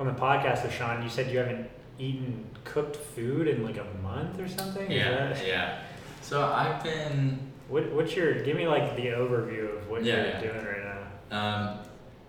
[0.01, 1.69] on the podcast with Sean you said you haven't
[1.99, 4.91] eaten cooked food in like a month or something.
[4.91, 5.79] Yeah, that- yeah.
[6.23, 7.39] So I've been
[7.69, 8.43] What, what's your?
[8.43, 10.41] Give me like the overview of what Yeah, you're yeah.
[10.41, 10.85] doing right
[11.31, 11.37] now.
[11.39, 11.79] Um,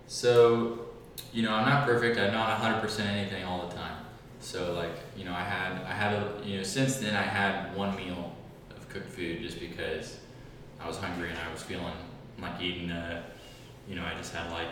[0.06, 0.86] so,
[1.32, 2.18] you know, I'm not perfect.
[2.18, 3.96] I'm not 100% anything all the time.
[4.40, 7.74] So, like, you know, I had, I had, a, you know, since then I had
[7.76, 8.33] one meal
[8.94, 10.18] cooked food just because
[10.80, 11.92] I was hungry and I was feeling
[12.40, 13.22] like eating, uh,
[13.88, 14.68] you know, I just had like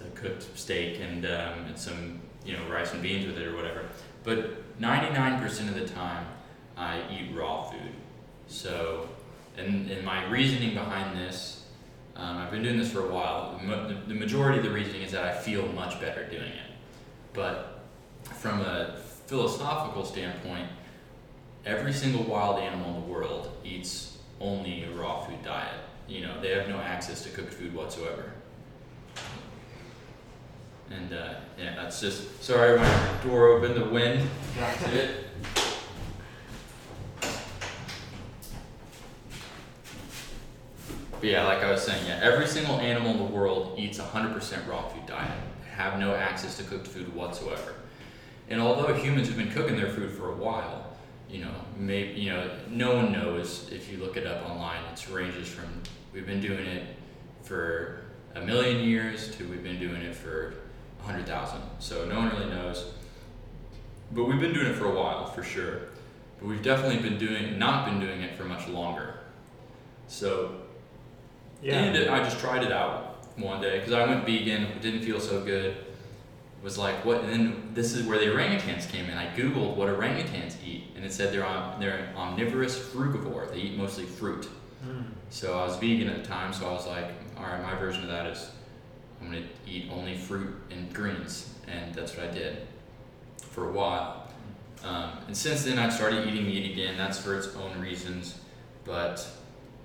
[0.00, 3.56] a cooked steak and, um, and some, you know, rice and beans with it or
[3.56, 3.86] whatever.
[4.22, 6.26] But 99% of the time
[6.76, 7.92] I eat raw food.
[8.46, 9.08] So,
[9.56, 11.64] and, and my reasoning behind this
[12.16, 13.60] um, I've been doing this for a while.
[14.06, 16.70] The majority of the reasoning is that I feel much better doing it.
[17.32, 17.82] But
[18.22, 20.68] from a philosophical standpoint,
[21.66, 25.74] every single wild animal in the world eats only a raw food diet.
[26.06, 28.32] You know, they have no access to cooked food whatsoever.
[30.90, 33.76] And uh, yeah, that's just sorry, my door opened.
[33.76, 35.24] The wind got it.
[41.12, 44.02] But yeah, like I was saying, yeah, every single animal in the world eats a
[44.02, 45.30] 100% raw food diet.
[45.62, 47.76] They have no access to cooked food whatsoever.
[48.50, 50.83] And although humans have been cooking their food for a while,
[51.34, 54.84] you know, maybe you know, no one knows if you look it up online.
[54.92, 55.64] It ranges from
[56.12, 56.84] we've been doing it
[57.42, 58.02] for
[58.36, 60.54] a million years to we've been doing it for
[61.00, 61.60] a hundred thousand.
[61.80, 62.92] So no one really knows.
[64.12, 65.80] But we've been doing it for a while, for sure.
[66.38, 69.14] But we've definitely been doing not been doing it for much longer.
[70.06, 70.60] So
[71.62, 71.80] Yeah.
[71.80, 75.18] and I just tried it out one day because I went vegan, it didn't feel
[75.18, 75.83] so good.
[76.64, 77.20] Was like what?
[77.20, 79.18] And then this is where the orangutans came in.
[79.18, 83.50] I googled what orangutans eat, and it said they're om- they're omnivorous frugivore.
[83.50, 84.48] They eat mostly fruit.
[84.82, 85.04] Mm.
[85.28, 88.02] So I was vegan at the time, so I was like, all right, my version
[88.02, 88.50] of that is
[89.20, 92.66] I'm gonna eat only fruit and greens, and that's what I did
[93.50, 94.30] for a while.
[94.82, 96.96] Um, and since then, I've started eating meat again.
[96.96, 98.40] That's for its own reasons,
[98.86, 99.26] but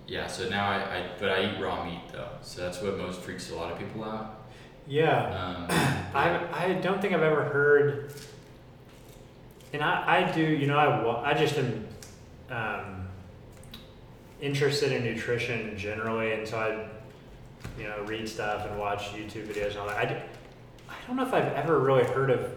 [0.07, 0.27] yeah.
[0.27, 3.51] So now I, I but I eat raw meat though, so that's what most freaks
[3.51, 4.38] a lot of people out.
[4.89, 5.27] Yeah.
[5.27, 5.67] Um,
[6.15, 8.11] I I don't think I've ever heard,
[9.71, 11.87] and I, I do you know I I just am
[12.49, 13.07] um,
[14.41, 16.87] interested in nutrition generally, and so I
[17.79, 19.97] you know read stuff and watch YouTube videos and all that.
[19.97, 20.23] I
[20.89, 22.51] I don't know if I've ever really heard of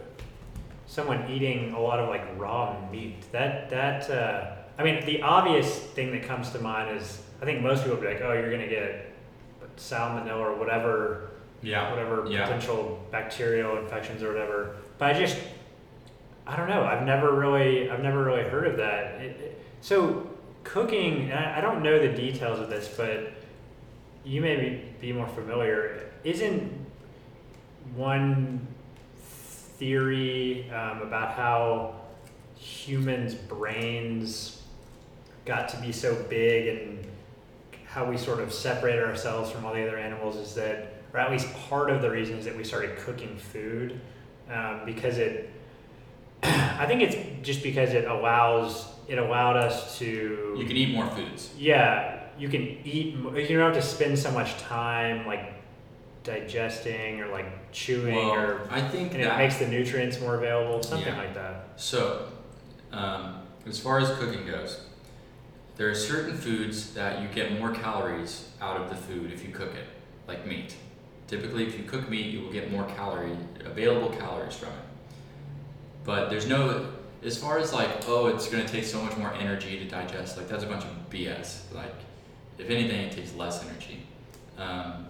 [0.87, 3.31] someone eating a lot of like raw meat.
[3.33, 7.61] That that uh, I mean the obvious thing that comes to mind is I think
[7.61, 9.13] most people would be like, oh, you're gonna get
[9.77, 11.32] salmonella or whatever
[11.63, 11.91] yeah.
[11.91, 12.45] whatever Yeah.
[12.45, 14.77] potential bacterial infections or whatever.
[14.99, 15.39] But I just,
[16.47, 16.83] I don't know.
[16.85, 19.21] I've never really, I've never really heard of that.
[19.21, 20.31] It, it- so
[20.65, 23.33] cooking, and I, I don't know the details of this, but
[24.25, 26.09] you may be, be more familiar.
[26.23, 26.73] Isn't
[27.97, 28.65] one
[29.79, 31.95] theory um, about how
[32.57, 34.63] humans' brains
[35.45, 37.07] got to be so big and
[37.85, 41.31] how we sort of separated ourselves from all the other animals is that, or at
[41.31, 44.01] least part of the reason is that we started cooking food
[44.51, 45.51] um, because it.
[46.43, 50.57] I think it's just because it allows it allowed us to.
[50.59, 51.51] You can eat more foods.
[51.59, 53.15] Yeah, you can eat.
[53.15, 55.55] You don't have to spend so much time like
[56.25, 60.37] digesting or like chewing Well, or, I think and it that makes the nutrients more
[60.37, 61.19] available, something Yeah.
[61.19, 61.69] like that.
[61.77, 62.29] So,
[62.93, 64.85] um, as far as cooking goes,
[65.77, 69.53] there are certain foods that you get more calories out of the food if you
[69.53, 69.87] cook it,
[70.29, 70.77] like meat.
[71.33, 74.85] Typically, if you cook meat, you will get more calorie available calories from it.
[76.05, 76.93] But there's no,
[77.25, 80.37] as far as like, oh, it's gonna take so much more energy to digest.
[80.37, 81.75] Like that's a bunch of BS.
[81.75, 81.95] Like,
[82.59, 84.03] if anything, it takes less energy.
[84.59, 85.07] Um,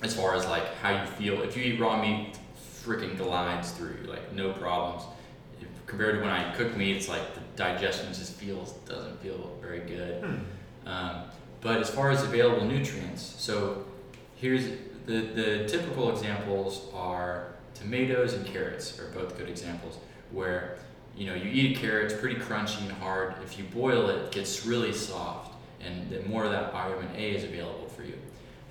[0.00, 2.38] as far as like how you feel, if you eat raw meat,
[2.84, 5.02] freaking glides through like no problems
[5.60, 9.58] if, compared to when I cook meat, it's like the digestion just feels doesn't feel
[9.60, 10.22] very good.
[10.22, 10.88] Hmm.
[10.88, 11.22] Um,
[11.60, 13.86] but as far as available nutrients, so
[14.36, 14.68] here's
[15.06, 19.98] the the typical examples are tomatoes and carrots are both good examples
[20.30, 20.78] where
[21.16, 23.34] you know you eat a carrot, it's pretty crunchy and hard.
[23.44, 27.44] If you boil it, it gets really soft, and more of that vitamin A is
[27.44, 28.18] available for you.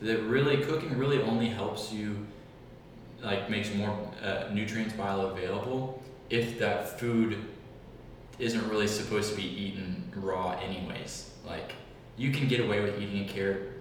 [0.01, 2.25] That really cooking really only helps you
[3.21, 7.37] like makes more uh, nutrients bioavailable if that food
[8.39, 11.31] isn't really supposed to be eaten raw anyways.
[11.45, 11.73] Like
[12.17, 13.72] you can get away with eating a carrot,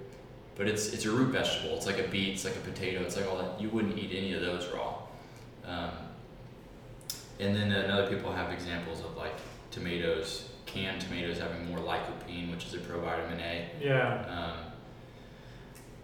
[0.57, 1.77] but it's it's a root vegetable.
[1.77, 3.61] It's like a beet, it's like a potato, it's like all that.
[3.61, 4.95] You wouldn't eat any of those raw.
[5.67, 5.91] Um,
[7.41, 9.35] and then another people have examples of like
[9.71, 13.69] tomatoes, canned tomatoes having more lycopene, which is a provitamin A.
[13.81, 14.25] Yeah.
[14.29, 14.73] Um,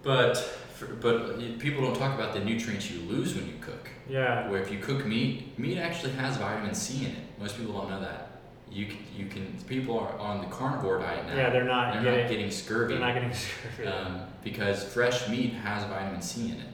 [0.02, 3.90] but for, but people don't talk about the nutrients you lose when you cook.
[4.08, 4.48] Yeah.
[4.48, 7.24] Where if you cook meat, meat actually has vitamin C in it.
[7.38, 8.40] Most people don't know that.
[8.70, 11.36] you can, you can people are on the carnivore diet now.
[11.36, 12.20] Yeah, they're not they're getting.
[12.22, 13.32] not getting scurvy they're not getting
[13.74, 13.88] scurvy.
[13.88, 16.66] um, because fresh meat has vitamin C in it.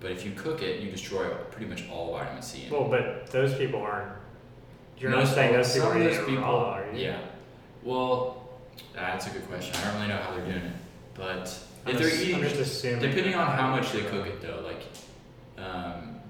[0.00, 2.72] But if you cook it, you destroy pretty much all vitamin C in it.
[2.72, 4.12] well, but those people aren't.
[4.98, 7.00] You're Most- not saying those people are of those people- raw, are you?
[7.04, 7.18] Yeah.
[7.82, 8.48] Well,
[8.94, 9.74] that's a good question.
[9.76, 10.72] I don't really know how they're doing it,
[11.14, 13.00] but I'm if they're just, eating, I'm just assuming.
[13.00, 14.82] depending on how much they cook it though, like,
[15.58, 16.20] um,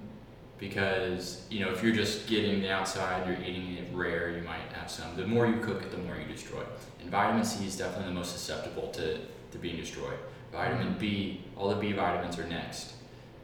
[0.59, 4.73] because you know if you're just getting the outside, you're eating it rare, you might
[4.73, 5.15] have some.
[5.17, 6.63] The more you cook it, the more you destroy.
[7.01, 9.19] And vitamin C is definitely the most susceptible to,
[9.51, 10.19] to being destroyed.
[10.53, 12.93] Vitamin B, all the B vitamins are next.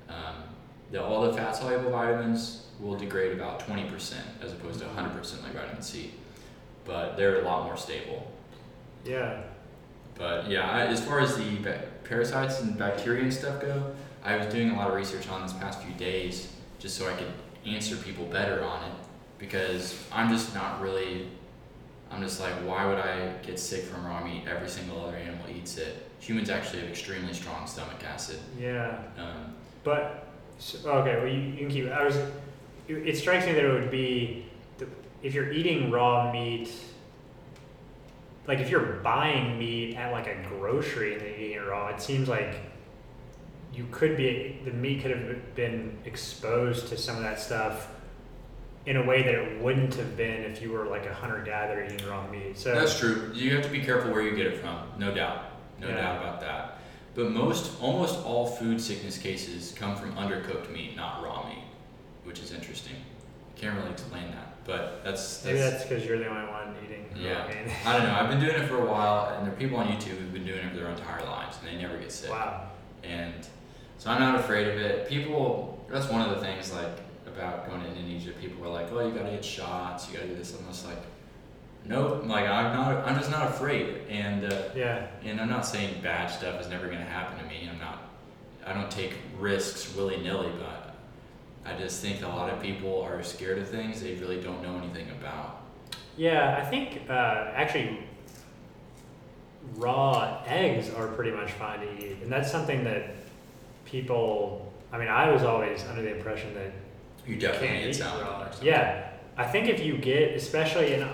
[0.09, 0.35] Um,
[0.91, 5.53] the, all the fat soluble vitamins will degrade about 20% as opposed to 100% like
[5.53, 6.13] vitamin C.
[6.85, 8.31] But they're a lot more stable.
[9.05, 9.43] Yeah.
[10.17, 13.93] But yeah, I, as far as the ba- parasites and bacteria and stuff go,
[14.25, 17.15] I was doing a lot of research on this past few days just so I
[17.15, 17.33] could
[17.67, 18.93] answer people better on it
[19.39, 21.29] because I'm just not really.
[22.11, 24.45] I'm just like, why would I get sick from raw meat?
[24.49, 26.08] Every single other animal eats it.
[26.21, 28.39] Humans actually have extremely strong stomach acid.
[28.59, 28.99] Yeah.
[29.17, 29.55] Um,
[29.85, 30.27] But
[30.85, 31.91] okay, well you, you can keep.
[31.91, 32.17] I was.
[32.89, 34.47] It, it strikes me that it would be
[34.79, 34.87] the,
[35.23, 36.71] if you're eating raw meat.
[38.47, 42.01] Like if you're buying meat at like a grocery and then eating it raw, it
[42.01, 42.57] seems like
[43.75, 47.89] you could be the meat could have been exposed to some of that stuff
[48.87, 51.85] in a way that it wouldn't have been if you were like a hunter gatherer
[51.85, 52.57] eating raw meat.
[52.59, 53.31] So That's true.
[53.35, 55.45] You have to be careful where you get it from, no doubt,
[55.81, 55.97] no Yeah.
[55.97, 56.79] doubt about that.
[57.15, 61.65] But most, almost all food sickness cases come from undercooked meat, not raw meat,
[62.25, 62.97] which is interesting.
[63.57, 67.07] Can't really explain that, but that's, maybe that's that's because you're the only one eating
[67.17, 67.43] Yeah.
[67.43, 67.73] raw meat.
[67.87, 68.15] I don't know.
[68.15, 70.47] I've been doing it for a while, and there are people on YouTube who've been
[70.47, 72.31] doing it for their entire lives, and they never get sick.
[72.31, 72.69] wow.
[73.03, 73.35] And
[73.99, 75.09] so I'm not afraid of it.
[75.09, 78.31] People, that's one of the things like about going to Indonesia.
[78.41, 80.09] People were like, "Oh, you gotta get shots.
[80.09, 80.99] You gotta do this." I'm just like,
[81.89, 82.25] nope.
[82.27, 83.07] Like I'm not.
[83.09, 84.03] I'm just not afraid.
[84.09, 85.07] And uh, Yeah.
[85.25, 87.69] and I'm not saying bad stuff is never gonna happen to me.
[87.71, 88.03] I'm not.
[88.67, 90.95] I don't take risks willy nilly, but
[91.65, 94.77] I just think a lot of people are scared of things they really don't know
[94.79, 95.63] anything about.
[96.17, 98.01] Yeah, I think uh, actually
[99.77, 103.15] raw eggs are pretty much fine to eat, and that's something that
[103.85, 104.73] people.
[104.93, 106.73] I mean, I was always under the impression that
[107.27, 108.47] You definitely can't eat salmon raw.
[108.63, 111.07] Yeah, I think if you get, especially in,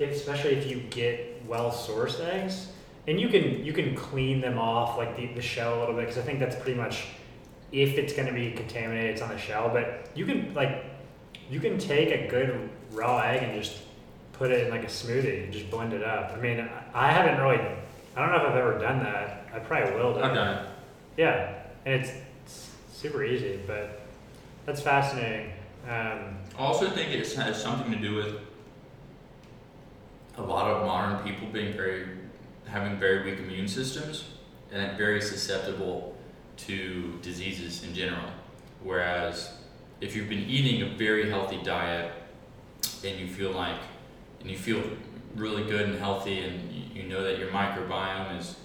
[0.00, 2.68] especially if you get well sourced eggs,
[3.06, 6.02] and you can you can clean them off like the, the shell a little bit
[6.06, 7.06] because I think that's pretty much
[7.72, 9.68] if it's going to be contaminated, it's on the shell.
[9.72, 10.84] But you can like
[11.50, 13.78] you can take a good raw egg and just
[14.32, 16.32] put it in like a smoothie and just blend it up.
[16.32, 17.60] I mean, I- haven't really,
[18.16, 19.48] I don't know if I've ever done that.
[19.52, 20.14] I probably will.
[20.14, 20.68] do I've done it.
[21.16, 22.12] Yeah, and it's,
[22.44, 24.02] it's super easy, but
[24.64, 25.52] that's fascinating.
[25.88, 28.36] Um, I also think it has something to do with
[30.38, 32.06] a lot of modern people being very
[32.66, 34.24] having very weak immune systems
[34.70, 36.16] and very susceptible
[36.56, 38.30] to diseases in general.
[38.82, 39.52] Whereas
[40.00, 42.12] if you've been eating a very healthy diet
[43.04, 43.76] and you feel like
[44.40, 44.82] and you feel
[45.34, 48.56] really good and healthy and you, know that your microbiome is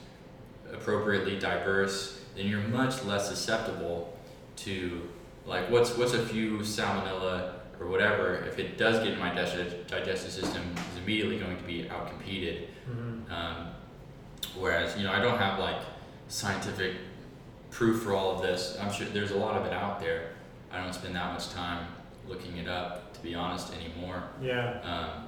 [0.73, 4.17] appropriately diverse, then you're much less susceptible
[4.57, 5.09] to
[5.45, 7.53] like what's what's a few salmonella
[7.83, 10.61] or whatever if it does get in my dig- digestive system
[10.91, 12.67] is immediately going to be outcompeted.
[12.89, 13.31] Mhm.
[13.31, 13.67] um,
[14.57, 15.81] whereas you know i don't have like
[16.27, 16.93] scientific
[17.71, 18.77] proof for all of this.
[18.79, 20.29] I'm sure there's a lot of it out there.
[20.71, 21.87] I don't spend that much time
[22.27, 24.21] looking it up to be honest anymore.
[24.41, 25.23] Yeah, um,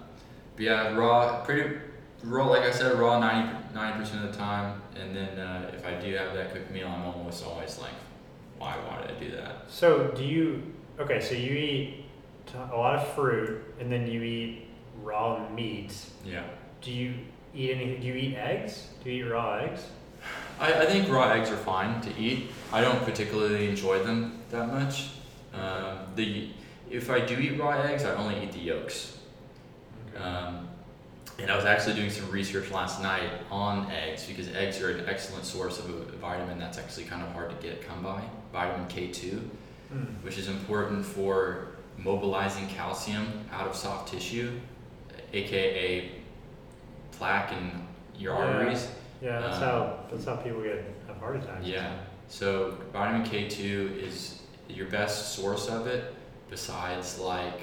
[0.56, 1.78] but yeah raw pretty
[2.24, 4.82] raw like i said raw 90 percent of the time.
[5.00, 7.98] And then uh, if i do have that cooked meal i'm almost always like
[8.58, 9.66] why why did i do that?
[9.68, 10.62] So do you?
[11.00, 12.06] Okay, so you eat
[12.54, 14.68] a lot of fruit, and then you eat
[15.02, 15.94] raw meat.
[16.24, 16.44] yeah
[16.82, 17.14] Do you
[17.54, 17.98] eat any?
[17.98, 18.88] Do you eat eggs?
[19.04, 19.82] Do you eat raw eggs?
[20.60, 22.52] I, I think raw eggs are fine to eat.
[22.72, 25.10] I don't particularly enjoy them that much.
[25.54, 26.50] Um, the
[26.90, 29.18] if I do eat raw eggs, I only eat the yolks.
[30.18, 30.68] Um,
[31.38, 35.06] and I was actually doing some research last night on eggs because eggs are an
[35.10, 38.22] excellent source of a vitamin that's actually kind of hard to get come by,
[38.54, 39.42] vitamin K2,
[39.94, 40.24] Mm.
[40.24, 41.68] which is important for
[41.98, 44.60] mobilizing calcium out of soft tissue,
[45.34, 46.12] aka
[47.12, 47.72] plaque in
[48.18, 48.42] your Yeah.
[48.46, 48.88] arteries.
[49.22, 51.66] Yeah, that's Um, how that's how people get have heart attacks.
[51.66, 51.94] Yeah.
[52.28, 56.14] So vitamin K2 is your best source of it
[56.50, 57.62] besides like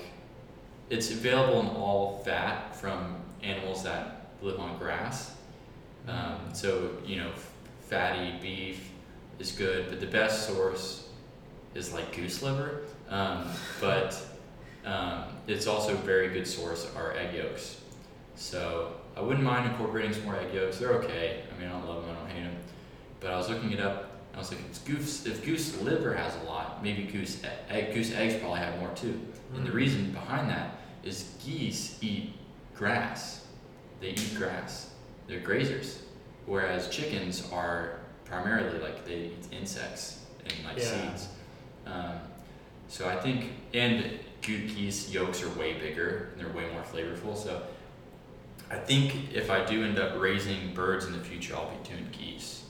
[0.91, 5.35] it's available in all fat from animals that live on grass.
[6.09, 7.51] Um, so, you know, f-
[7.89, 8.91] fatty beef
[9.39, 11.09] is good, but the best source
[11.74, 12.83] is like goose liver.
[13.09, 13.48] Um,
[13.80, 14.16] but
[14.84, 17.80] um, it's also a very good source are egg yolks.
[18.36, 20.78] So I wouldn't mind incorporating some more egg yolks.
[20.78, 21.42] They're okay.
[21.55, 22.16] I mean, I don't love them.
[22.16, 22.57] I don't hate them.
[23.20, 24.09] But I was looking it up.
[24.34, 28.12] I was like, if goose, if goose liver has a lot, maybe goose egg, goose
[28.14, 29.20] eggs probably have more too.
[29.55, 29.74] And the Mm.
[29.74, 32.32] reason behind that is geese eat
[32.74, 33.44] grass.
[34.00, 34.90] They eat grass.
[35.26, 35.98] They're grazers.
[36.46, 41.11] Whereas chickens are primarily like they eat insects and like Yeah.
[41.11, 41.28] seeds.
[41.86, 42.14] Um,
[42.93, 44.05] so I think, and
[44.43, 47.34] ge- geese yolks are way bigger and they're way more flavorful.
[47.34, 47.62] So
[48.70, 52.07] I think if I do end up raising birds in the future, I'll be doing
[52.12, 52.64] geese.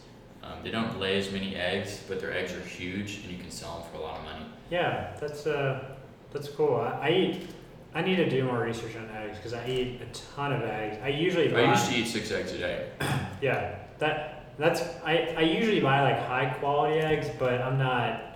[0.45, 3.51] Um, they don't lay as many eggs, but their eggs are huge and you can
[3.51, 4.47] sell them for a lot of money.
[4.71, 5.97] Yeah, that's uh,
[6.33, 6.77] that's cool.
[6.77, 7.49] I, I eat.
[7.93, 10.99] I need to do more research on eggs because I eat a ton of eggs.
[11.03, 11.63] I usually buy.
[11.63, 12.91] I used to eat six eggs a day.
[13.43, 18.32] Yeah, that that's I, I usually buy like high quality eggs, but I'm not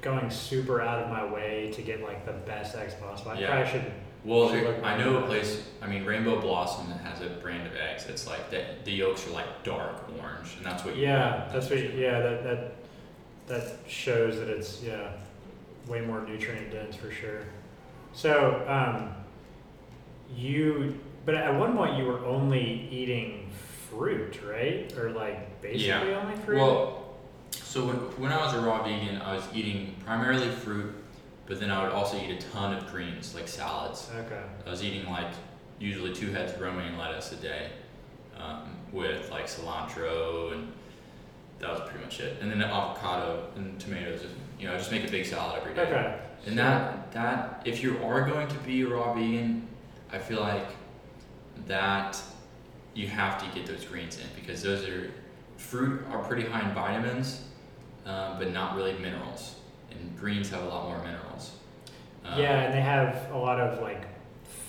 [0.00, 3.32] going super out of my way to get like the best eggs possible.
[3.32, 3.50] I Yeah.
[3.50, 3.92] probably should.
[4.22, 5.62] Well, Should I know a place.
[5.80, 8.04] I mean, Rainbow Blossom that has a brand of eggs.
[8.06, 10.94] It's like the the yolks are like dark orange, and that's what.
[10.96, 11.52] you Yeah, want.
[11.52, 11.94] that's what.
[11.94, 12.72] Yeah, that that
[13.46, 15.12] that shows that it's yeah,
[15.88, 17.44] way more nutrient dense for sure.
[18.12, 19.14] So um,
[20.36, 23.48] you, but at one point you were only eating
[23.90, 24.92] fruit, right?
[24.98, 26.20] Or like basically Yeah.
[26.22, 26.58] only fruit.
[26.58, 26.99] Well,
[27.70, 30.92] so when, when I was a raw vegan, I was eating primarily fruit,
[31.46, 34.10] but then I would also eat a ton of greens, like salads.
[34.26, 34.42] okay.
[34.66, 35.28] I was eating like
[35.78, 37.70] usually two heads of romaine lettuce a day,
[38.36, 40.72] um, with like cilantro and
[41.60, 42.42] that was pretty much it.
[42.42, 44.26] And then avocado and tomatoes.
[44.58, 45.82] You know, I just make a big salad every day.
[45.82, 46.18] Okay.
[46.46, 49.68] And that that if you are going to be a raw vegan,
[50.10, 50.66] I feel like
[51.68, 52.20] that
[52.94, 55.12] you have to get those greens in because those are
[55.56, 57.42] fruit are pretty high in vitamins,
[58.06, 59.56] um, but not really minerals.
[59.90, 61.52] And greens have a lot more minerals.
[62.24, 64.02] Um, yeah, and they have a lot of like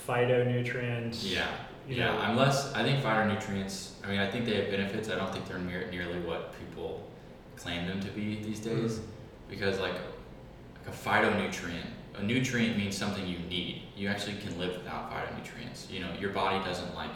[0.08, 1.30] phytonutrients.
[1.30, 1.48] Yeah.
[1.88, 2.06] you Yeah.
[2.14, 2.22] know.
[2.32, 3.92] Unless I think phytonutrients.
[4.04, 5.10] I mean, I think they have benefits.
[5.10, 7.08] I don't think they're near, nearly what people
[7.56, 9.00] claim them to be these days.
[9.00, 9.02] Mm.
[9.50, 11.86] because like like a phytonutrient
[12.18, 16.32] a nutrient means something you need you actually can live without phytonutrients you know your
[16.32, 17.12] body doesn't like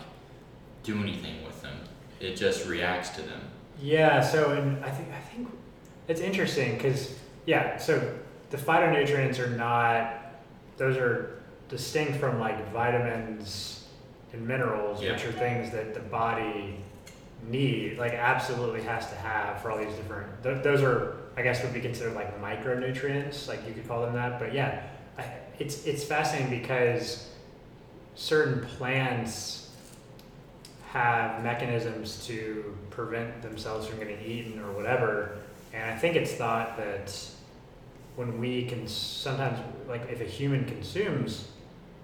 [0.83, 1.75] do anything with them
[2.19, 3.41] it just reacts to them
[3.81, 5.47] Yeah, so and I think I think
[6.07, 7.13] it's interesting because
[7.45, 8.15] yeah, so
[8.49, 10.13] the phytonutrients are not;
[10.77, 13.85] those are distinct from like vitamins
[14.33, 15.13] and minerals, Yeah.
[15.13, 16.77] which are things that the body
[17.47, 20.27] need, like absolutely has to have for all these different.
[20.43, 24.13] Th- those are, I guess, would be considered like micronutrients, like you could call them
[24.13, 24.39] that.
[24.39, 24.83] But yeah,
[25.17, 25.25] I,
[25.59, 27.29] it's it's fascinating because
[28.15, 29.69] certain plants
[30.91, 35.37] have mechanisms to prevent themselves from getting eaten or whatever.
[35.95, 37.17] I think it's thought that
[38.17, 41.47] when we can sometimes, like if a human consumes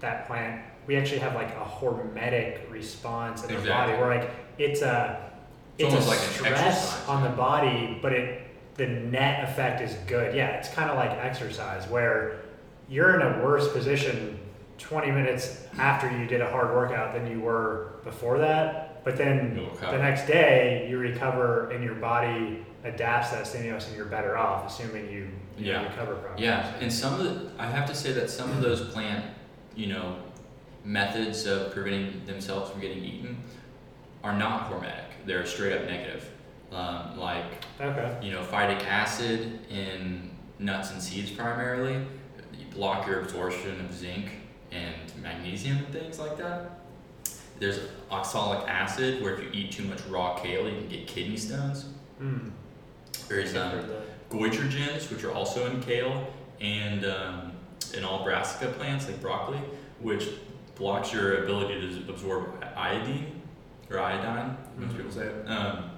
[0.00, 3.92] that plant, we actually have like a hormetic response in the Exactly.
[3.94, 5.30] body where like it's a
[5.76, 10.34] It's it's, a like stress on the body, but it the net effect is good.
[10.34, 12.40] Yeah, it's kind of like exercise where
[12.88, 14.38] you're in a worse position
[14.78, 18.81] 20 minutes after you did a hard workout than you were before that.
[19.04, 23.96] But then the next day you recover and your body adapts to that stimulus and
[23.96, 25.28] you're better off, assuming you,
[25.58, 25.82] you Yeah.
[25.84, 26.44] recover properly.
[26.44, 29.24] yeah and some of the i have to say that some of those plant
[29.76, 30.16] you know
[30.84, 33.36] methods of preventing themselves from getting eaten
[34.24, 36.28] are not hormetic they're straight up negative
[36.72, 37.44] um, like
[37.80, 38.16] Okay.
[38.22, 41.94] you know, phytic acid in nuts and seeds primarily,
[42.58, 44.30] you block your absorption of zinc
[44.70, 46.78] and magnesium and things like that.
[47.62, 47.78] There's
[48.10, 51.84] oxalic acid, where if you eat too much raw kale, you can get kidney stones.
[52.18, 52.48] Hmm.
[53.28, 53.84] There's um,
[54.30, 56.26] goitrogens, which are also in kale,
[56.60, 57.52] and um,
[57.96, 59.60] in all brassica plants like broccoli,
[60.00, 60.28] which
[60.74, 63.40] blocks your ability to absorb iodine
[63.88, 64.56] or iodine.
[64.76, 64.96] Most Mhm.
[64.96, 65.48] people say it.
[65.48, 65.90] Um,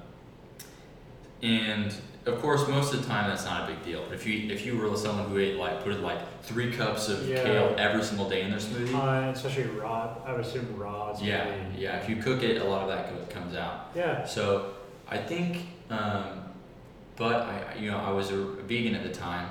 [1.41, 1.95] and
[2.27, 4.03] of course, most of the time that's not a big deal.
[4.09, 7.27] But if you if you were someone who ate like put like three cups of
[7.29, 7.43] Yeah.
[7.43, 10.17] kale every single day in their smoothie, Uh, especially raw.
[10.27, 11.13] I would assume raw.
[11.13, 11.97] Is yeah, really- yeah.
[11.99, 13.91] If you cook it, a lot of that co- comes out.
[13.95, 14.25] Yeah.
[14.25, 14.75] So
[15.09, 16.25] I think, um,
[17.17, 19.49] but I, you know, I was a vegan at the time,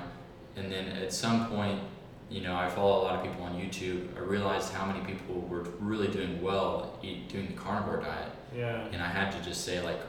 [0.56, 1.80] and then at some point,
[2.28, 4.16] you know, I follow a lot of people on YouTube.
[4.16, 8.80] I realized how many people were really doing well eat, doing the carnivore diet, Yeah.
[8.92, 10.00] and I had to just say like,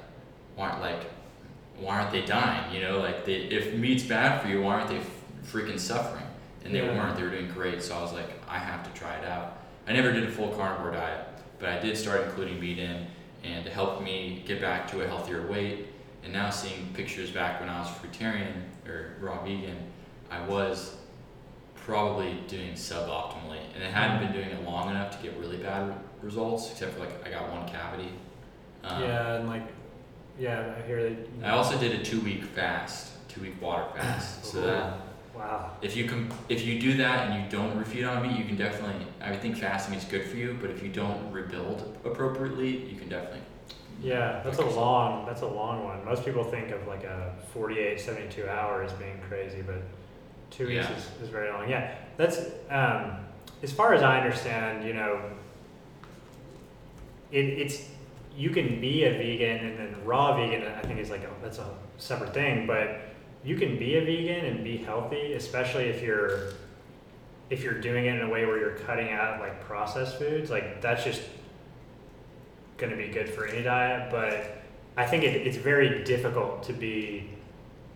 [0.56, 1.04] why, like,
[1.80, 2.74] why aren't they dying?
[2.74, 5.02] You know, like they, if meat's bad for you, why aren't they
[5.46, 6.24] freaking suffering?
[6.64, 6.96] And they Yeah.
[6.98, 7.16] weren't.
[7.18, 7.82] They were doing great.
[7.84, 9.60] So I was like, I have to try it out.
[9.88, 11.28] I never did a full carnivore diet,
[11.60, 13.06] but I did start including meat in,
[13.44, 15.88] and it helped me get back to a healthier weight.
[16.24, 19.78] And now seeing pictures back when I was fruitarian or raw vegan,
[20.32, 20.96] I was
[21.76, 25.94] probably doing suboptimally, and I hadn't been doing it long enough to get really bad
[26.24, 28.10] results, except for like I got one cavity.
[28.84, 29.62] Um, yeah, and like,
[30.40, 31.18] yeah, I hear that.
[31.44, 34.46] I also did a two week fast, two week water fast.
[34.52, 34.94] so that
[35.36, 35.72] Wow.
[35.82, 38.56] if you com- if you do that and you don't refeed on meat, you can
[38.56, 39.06] definitely.
[39.22, 43.10] I think fasting is good for you, but if you don't rebuild appropriately, you can
[43.10, 43.42] definitely.
[44.02, 45.26] Yeah, that's a long.
[45.26, 46.04] That's a long one.
[46.06, 49.82] Most people think of like a 48, 72 hours being crazy, but
[50.52, 50.96] two weeks Yeah.
[50.96, 51.70] is, is very long.
[51.70, 53.18] Yeah, that's um,
[53.62, 54.86] as far as I understand.
[54.88, 55.20] You know,
[57.32, 57.90] it, it's
[58.36, 60.68] you can be a vegan and then raw vegan.
[60.68, 63.02] I think is like a, that's a separate thing, but
[63.44, 66.54] you can be a vegan and be healthy, especially if you're
[67.50, 70.50] if you're doing it in a way where you're cutting out like processed foods.
[70.50, 71.22] Like that's just
[72.78, 74.64] going to be good for any diet, but
[74.98, 77.30] I think it, it's very difficult to be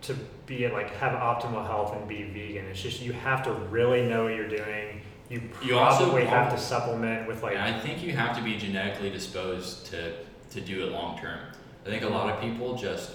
[0.02, 0.16] to
[0.46, 2.66] be like have optimal health and be vegan.
[2.66, 5.02] It's just you have to really know what you're doing.
[5.30, 8.56] You You also probably have to supplement with like I think you have to be
[8.58, 10.14] genetically disposed to
[10.52, 11.40] to do it long term.
[11.86, 13.12] I think a lot of people just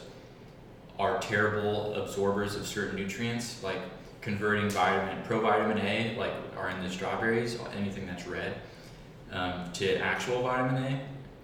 [0.98, 3.80] are terrible absorbers of certain nutrients, like
[4.20, 8.54] converting vitamin provitamin A, like are in the strawberries, anything that's red,
[9.32, 11.00] um, to actual vitamin A.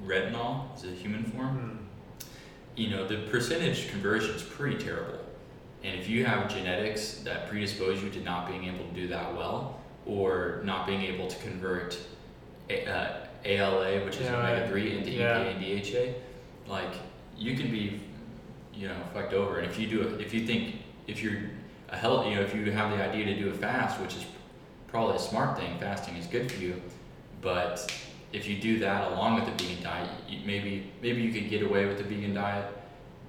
[0.06, 1.48] Retinol is a human form.
[1.58, 1.76] Hmm.
[2.76, 5.18] you know, the percentage conversion is pretty terrible.
[5.82, 9.34] And if you have genetics that predispose you to not being able to do that
[9.34, 11.98] well, or not being able to convert
[12.70, 15.38] A- uh, ALA, which is Yeah, omega three, into yeah.
[15.44, 16.14] EPA and
[16.66, 16.92] DHA, like
[17.36, 18.00] you can be,
[18.74, 19.58] you know, fucked over.
[19.58, 20.76] And if you do it, if you think
[21.06, 21.38] if you're
[21.88, 24.24] a health, you know, if you have the idea to do a fast, which is
[24.88, 26.80] probably a smart thing, fasting is good for you,
[27.40, 27.92] but
[28.32, 31.62] if you do that along with the vegan diet, you, maybe maybe you could get
[31.62, 32.66] away with the vegan diet,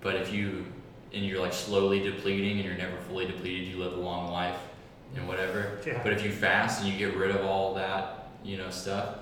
[0.01, 0.66] but if you
[1.14, 4.57] and you're like slowly depleting and you're never fully depleted, you live a long life
[5.16, 5.80] and whatever.
[5.86, 5.99] Yeah.
[6.03, 9.18] But if you fast and you get rid of all that, you know, stuff,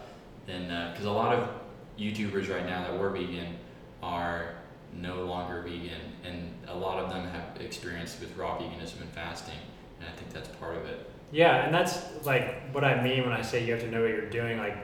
[0.50, 1.50] then uh, because a lot of
[1.97, 3.56] YouTubers right now that were vegan
[4.02, 4.56] are
[4.93, 9.60] no longer vegan, and a lot of them have experience with raw veganism and fasting,
[10.00, 11.10] and I think that's part of it.
[11.32, 14.10] Yeah, and that's like what I mean when I say you have to know what
[14.10, 14.58] you're doing.
[14.58, 14.78] Like,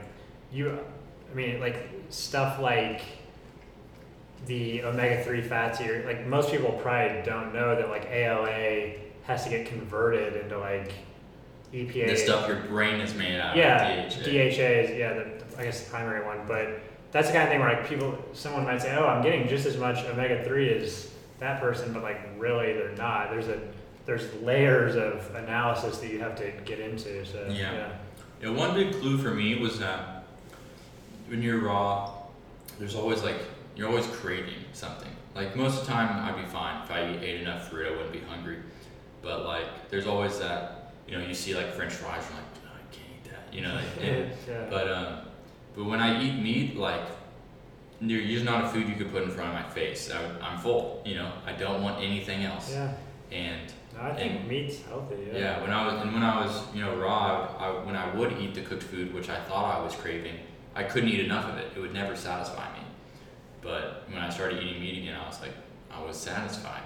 [0.52, 0.78] you,
[1.30, 3.02] I mean, like stuff like
[4.46, 5.80] the omega three fats.
[5.80, 8.92] You're like most people probably don't know that like ALA
[9.24, 10.92] has to get converted into like
[11.72, 12.08] EPA.
[12.08, 14.22] The stuff your brain is made out yeah, of, DHA.
[14.22, 16.40] DHA is yeah, the, I guess the primary one.
[16.46, 16.80] But
[17.12, 19.66] that's the kind of thing where like people, someone might say, oh, I'm getting just
[19.66, 23.30] as much omega three as that person, but like really they're not.
[23.30, 23.60] There's a
[24.06, 27.24] there's layers of analysis that you have to get into.
[27.26, 27.72] So Yeah.
[27.72, 27.88] yeah.
[28.40, 30.24] Yeah, one big clue for me was that
[31.28, 32.12] when you're raw,
[32.78, 33.36] there's always like
[33.74, 35.10] you're always craving something.
[35.34, 38.12] Like most of the time, I'd be fine if I ate enough fruit, I wouldn't
[38.12, 38.58] be hungry.
[39.22, 42.70] But like, there's always that you know you see like French fries, you're like, oh,
[42.74, 43.74] I can't eat that, you know.
[43.74, 44.66] Like, yeah.
[44.70, 45.18] but um,
[45.76, 47.02] but when I eat meat, like
[48.00, 50.10] there's not a food you could put in front of my face.
[50.10, 51.32] I, I'm full, you know.
[51.46, 52.70] I don't want anything else.
[52.72, 52.92] yeah.
[53.32, 55.16] And No, I think And- meat's healthy.
[55.32, 55.38] Yeah.
[55.38, 58.32] yeah, when I was and when I was you know raw, I, when I would
[58.40, 60.36] eat the cooked food, which I thought I was craving,
[60.74, 61.72] I couldn't eat enough of it.
[61.76, 62.84] It would never satisfy me.
[63.62, 65.54] But when I started eating meat again, I was like,
[65.90, 66.82] I was satisfied,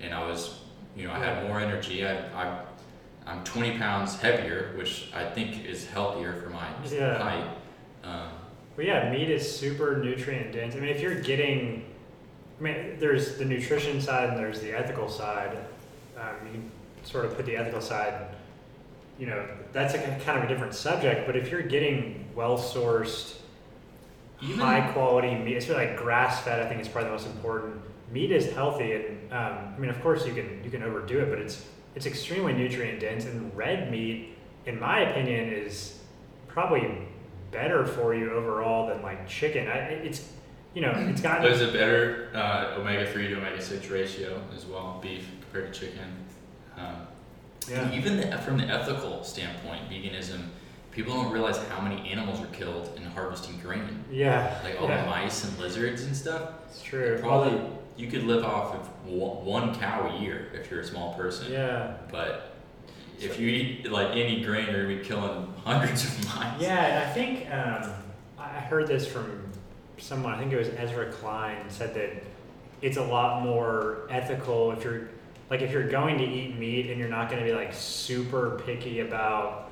[0.00, 0.60] and I was,
[0.94, 2.06] you know, I had more energy.
[2.06, 2.60] I, I
[3.26, 7.18] I'm 20 pounds heavier, which I think is healthier for my Yeah.
[7.18, 7.48] height.
[8.04, 8.28] Um,
[8.76, 10.74] But yeah, meat is super nutrient dense.
[10.74, 11.84] I mean, if you're getting,
[12.58, 15.56] I mean, there's the nutrition side and there's the ethical side.
[16.16, 16.70] Um, you can
[17.02, 18.28] sort of put the ethical side,
[19.18, 21.26] you know, that's a kind of a different subject.
[21.26, 23.36] But if you're getting well sourced,
[24.40, 27.82] high quality meat, especially like grass fed, I think is probably the most important.
[28.10, 31.30] Meat is healthy, and um, I mean, of course, you can you can overdo it,
[31.30, 33.24] but it's it's extremely nutrient dense.
[33.26, 34.36] And red meat,
[34.66, 35.98] in my opinion, is
[36.48, 37.06] probably
[37.50, 39.68] better for you overall than like chicken.
[39.68, 40.32] I, it's
[40.74, 44.66] you know it's got There's a better uh, omega three to omega six ratio as
[44.66, 46.04] well, beef compared to chicken.
[46.76, 47.06] Um,
[47.68, 50.44] yeah Even the, from the ethical standpoint, veganism,
[50.92, 54.02] people don't realize how many animals are killed in harvesting grain.
[54.10, 56.50] yeah Like all yeah, the mice and lizards and stuff.
[56.68, 57.18] it's true.
[57.20, 57.60] Probably
[57.96, 61.52] you could live off of one one cow a year if you're a small person.
[61.52, 62.49] yeah But
[63.20, 66.60] if you eat like any grain, you're gonna be killing hundreds of mice.
[66.60, 67.92] Yeah, and I think um,
[68.38, 69.52] I heard this from
[69.98, 70.34] someone.
[70.34, 72.22] I think it was Ezra Klein said that
[72.82, 75.08] it's a lot more ethical if you're
[75.50, 78.62] like if you're going to eat meat and you're not going to be like super
[78.64, 79.70] picky about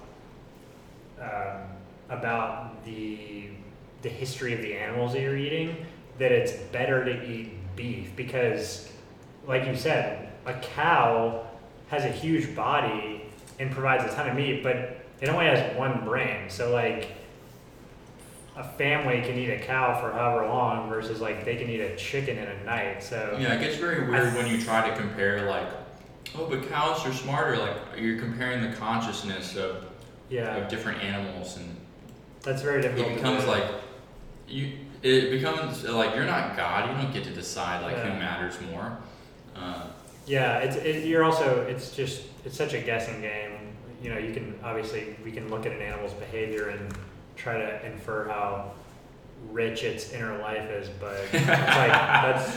[1.21, 1.63] um,
[2.11, 3.49] about the
[4.03, 5.87] the history of the animals that you're eating.
[6.19, 8.91] That it's better to eat beef because,
[9.47, 11.47] like you said, a cow
[11.89, 13.18] has a huge body
[13.59, 16.49] and provides a ton of meat, but it only has one brain.
[16.49, 17.09] So like
[18.57, 21.95] a family can eat a cow for however long versus like they can eat a
[21.97, 23.03] chicken in a night.
[23.03, 25.67] So Yeah, it gets very weird when you try to compare like,
[26.37, 27.57] oh, but cows are smarter.
[27.57, 29.87] Like you're comparing the consciousness of,
[30.29, 31.77] yeah, of different animals, and
[32.43, 33.09] that's very difficult.
[33.09, 33.65] it becomes like
[34.49, 34.73] you.
[35.01, 36.91] It becomes like you're not God.
[36.91, 38.11] You don't get to decide like Yeah.
[38.13, 38.99] who matters more.
[39.55, 39.87] Uh,
[40.27, 43.48] Yeah, it's it, you're also it's just it's such a guessing game.
[44.03, 46.97] You know, you can obviously we can look at an animal's behavior and
[47.37, 48.73] try to infer how
[49.51, 51.49] rich its inner life is, but it's like
[51.93, 52.57] that's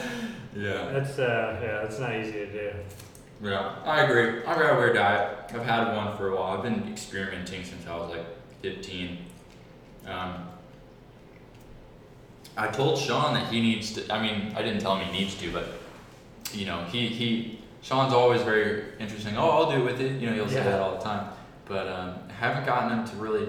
[0.56, 0.90] yeah.
[0.92, 2.72] that's uh yeah that's not easy to do.
[3.44, 4.44] Yeah, I agree.
[4.46, 5.52] I've got a weird diet.
[5.54, 6.58] I've had one for a while.
[6.58, 8.26] I've been experimenting since I was like
[8.62, 9.18] 15.
[10.06, 10.48] Um,
[12.56, 14.14] I told Sean that he needs to.
[14.14, 15.66] I mean, I didn't tell him he needs to, but
[16.54, 17.60] you know, he he.
[17.82, 19.36] Sean's always very interesting.
[19.38, 20.22] Oh, I'll do it with it.
[20.22, 20.64] You know, he'll say Yeah.
[20.66, 21.31] that all the time.
[21.72, 23.48] But um, I haven't gotten him to really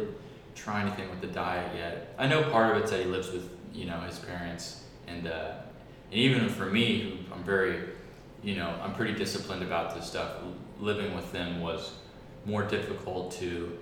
[0.54, 2.14] try anything with the diet yet.
[2.18, 5.54] I know part of it's that he lives with you know his parents, and uh,
[6.12, 7.80] and even for me, who I'm very
[8.44, 10.36] you know, I'm pretty disciplined about this stuff.
[10.80, 11.92] Living with them was
[12.44, 13.78] more difficult to,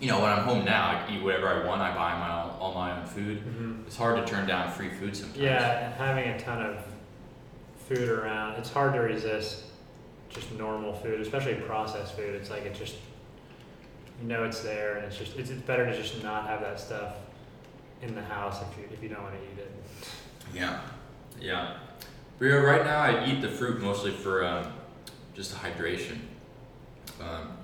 [0.00, 1.82] you know, when I'm home now, I eat whatever I want.
[1.82, 3.38] I buy my own, all my own food.
[3.38, 5.38] hmm It's hard to turn down free food sometimes.
[5.40, 6.84] Yeah, and having a ton of
[7.88, 9.64] food around, it's hard to resist
[10.34, 12.34] just normal food, especially processed food.
[12.34, 12.96] It's like it just
[14.20, 16.78] you know it's there, and it's just it's, it's better to just not have that
[16.78, 17.14] stuff
[18.02, 19.72] in the house if you if you don't want to eat it.
[20.54, 20.80] Yeah,
[21.40, 21.76] yeah.
[22.40, 24.66] Yeah, right now I eat the fruit mostly for um,
[25.34, 26.18] just hydration,
[27.20, 27.56] um,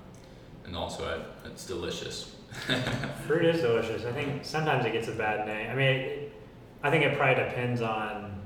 [0.65, 1.05] and also
[1.43, 2.35] I, it's delicious.
[3.27, 4.05] Fruit is delicious.
[4.05, 5.69] I think sometimes it gets a bad name.
[5.69, 6.33] I mean, it,
[6.83, 8.41] I think it probably depends on,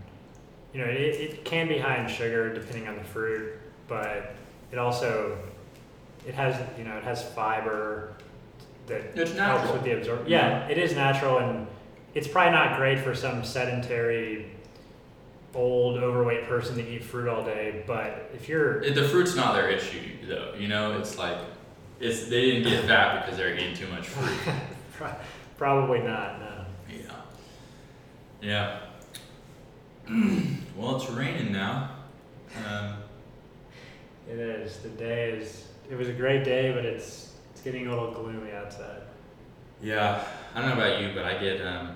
[0.73, 3.53] you know, it, it can be high in sugar depending on the fruit,
[3.87, 4.35] but
[4.71, 5.37] it also,
[6.27, 8.13] it has, you know, it has fiber
[8.87, 9.73] that It's helps natural.
[9.73, 10.29] with the absorption.
[10.29, 11.67] Yeah, it is natural, and
[12.13, 14.51] it's probably not great for some sedentary,
[15.53, 17.83] old, overweight person to eat fruit all day.
[17.87, 20.53] But if you're, It, the fruit's not their issue though.
[20.57, 21.37] You know, it's like
[21.99, 24.53] it's they didn't get fat because they're eating too much fruit.
[24.93, 25.15] pro-
[25.57, 26.39] probably not.
[26.39, 26.65] No.
[28.41, 28.79] Yeah.
[30.07, 30.07] Yeah.
[30.75, 31.91] well, it's raining now.
[32.69, 32.97] Um,
[34.29, 34.77] It is.
[34.77, 35.67] The day is.
[35.89, 39.01] It was a great day, but it's it's getting a little gloomy outside.
[39.81, 40.23] yeah,
[40.53, 41.95] I don't know about you, but I get um,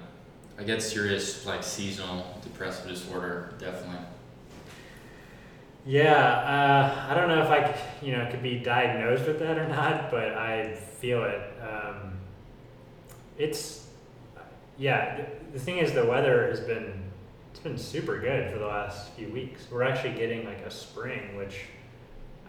[0.59, 3.53] I get serious like seasonal depressive disorder.
[3.59, 4.05] Definitely.
[5.85, 9.67] Yeah, uh, I don't know if I, you know, could be diagnosed with that or
[9.67, 11.41] not, but I feel it.
[11.61, 12.19] Um,
[13.37, 13.87] it's,
[14.77, 15.21] yeah.
[15.53, 17.01] The thing is, the weather has been
[17.51, 19.65] it's been super good for the last few weeks.
[19.71, 21.61] We're actually getting like a spring, which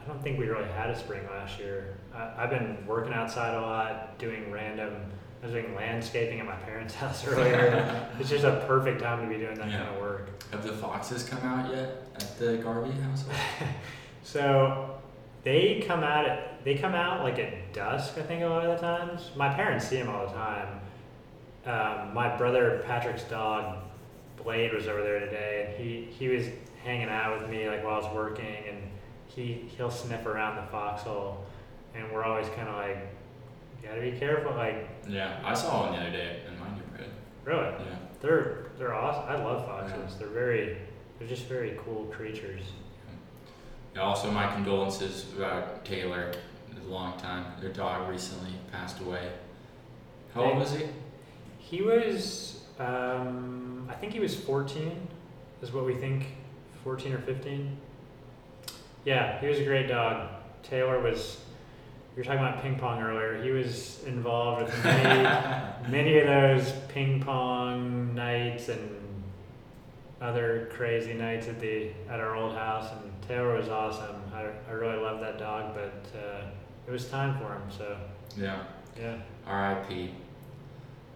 [0.03, 1.95] I don't think we really had a spring last year.
[2.15, 4.95] I, I've been working outside a lot, doing random.
[5.43, 8.09] I was doing landscaping at my parents' house earlier.
[8.19, 9.85] it's just a perfect time to be doing that Yeah.
[9.85, 10.29] kind of work.
[10.53, 13.25] Have the foxes come out yet at the Garvey house?
[14.23, 14.99] So
[15.45, 18.19] they come out at they come out like at dusk.
[18.19, 19.31] I think a lot of the times.
[19.35, 20.81] My parents see them all the time.
[21.65, 23.79] Um, my brother Patrick's dog
[24.43, 26.47] Blade was over there today, and he he was
[26.85, 28.77] hanging out with me like while I was working, and
[29.35, 31.45] he he'll sniff around the foxhole,
[31.95, 32.99] and we're always kind of like,
[33.83, 34.55] you gotta be careful.
[34.55, 37.11] Like Yeah, I saw one the other day in my neighborhood.
[37.45, 37.97] really, Yeah.
[38.21, 39.25] they're they're awesome.
[39.29, 40.17] I love foxes.
[40.19, 40.79] They're very
[41.19, 42.63] they're just very cool creatures.
[43.95, 46.31] Yeah, also, my condolences about Taylor.
[46.71, 47.45] It a long time.
[47.61, 49.31] Their dog recently passed away.
[50.33, 50.85] How old was he?
[51.59, 54.97] He was, um, I think he was 14,
[55.61, 56.27] is what we think,
[56.85, 57.77] 14 or 15.
[59.05, 60.29] Yeah, he was a great dog.
[60.63, 61.39] Taylor was,
[62.15, 63.43] you were talking about ping pong earlier.
[63.43, 68.97] He was involved with many, many of those ping pong nights and
[70.21, 72.93] other crazy nights at the at our old house.
[72.93, 74.17] And Taylor was awesome.
[74.35, 76.43] I, I really loved that dog, but uh,
[76.87, 77.63] it was time for him.
[77.77, 77.97] So
[78.37, 78.65] yeah.
[78.99, 79.17] yeah.
[79.47, 80.11] R.I.P.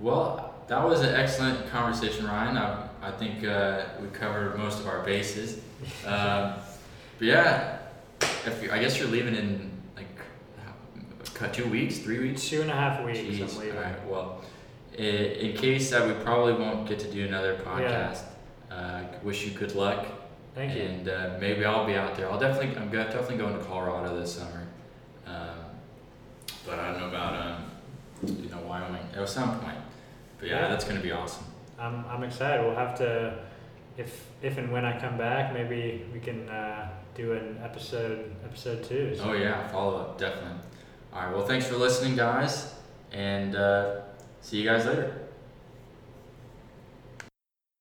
[0.00, 2.56] Well, that was an excellent conversation, Ryan.
[2.56, 5.60] I, I think uh, we covered most of our bases.
[6.06, 6.54] Um,
[7.18, 7.78] but yeah,
[8.20, 10.06] if you, I guess you're leaving in like
[11.38, 12.48] how- two weeks, three weeks.
[12.48, 13.18] Two and a half weeks.
[13.18, 13.52] Jeez.
[13.52, 13.76] I'm leaving.
[13.76, 14.06] All right.
[14.08, 14.40] Well,
[14.98, 18.22] i- in case that we probably won't get to do another podcast,
[18.70, 18.74] yeah.
[18.76, 20.06] uh, wish you good luck.
[20.54, 20.82] Thank you.
[20.82, 22.30] And uh, maybe I'll be out there.
[22.30, 24.66] I'll definitely, I'm definitely going to Colorado this summer.
[25.26, 25.56] Um,
[26.64, 27.64] but I don't know about, um,
[28.44, 29.76] you know, Wyoming at some point.
[30.38, 30.68] But yeah, Yeah.
[30.68, 31.44] that's going to be awesome.
[31.78, 32.64] I'm, I'm excited.
[32.64, 33.36] We'll have to,
[33.98, 38.84] if if and when I come back, maybe we can uh, do an episode episode
[38.84, 39.16] two.
[39.22, 40.58] Oh yeah, follow up definitely.
[41.12, 41.34] All right.
[41.34, 42.74] Well, thanks for listening, guys,
[43.12, 44.00] and uh,
[44.40, 45.23] see you guys later.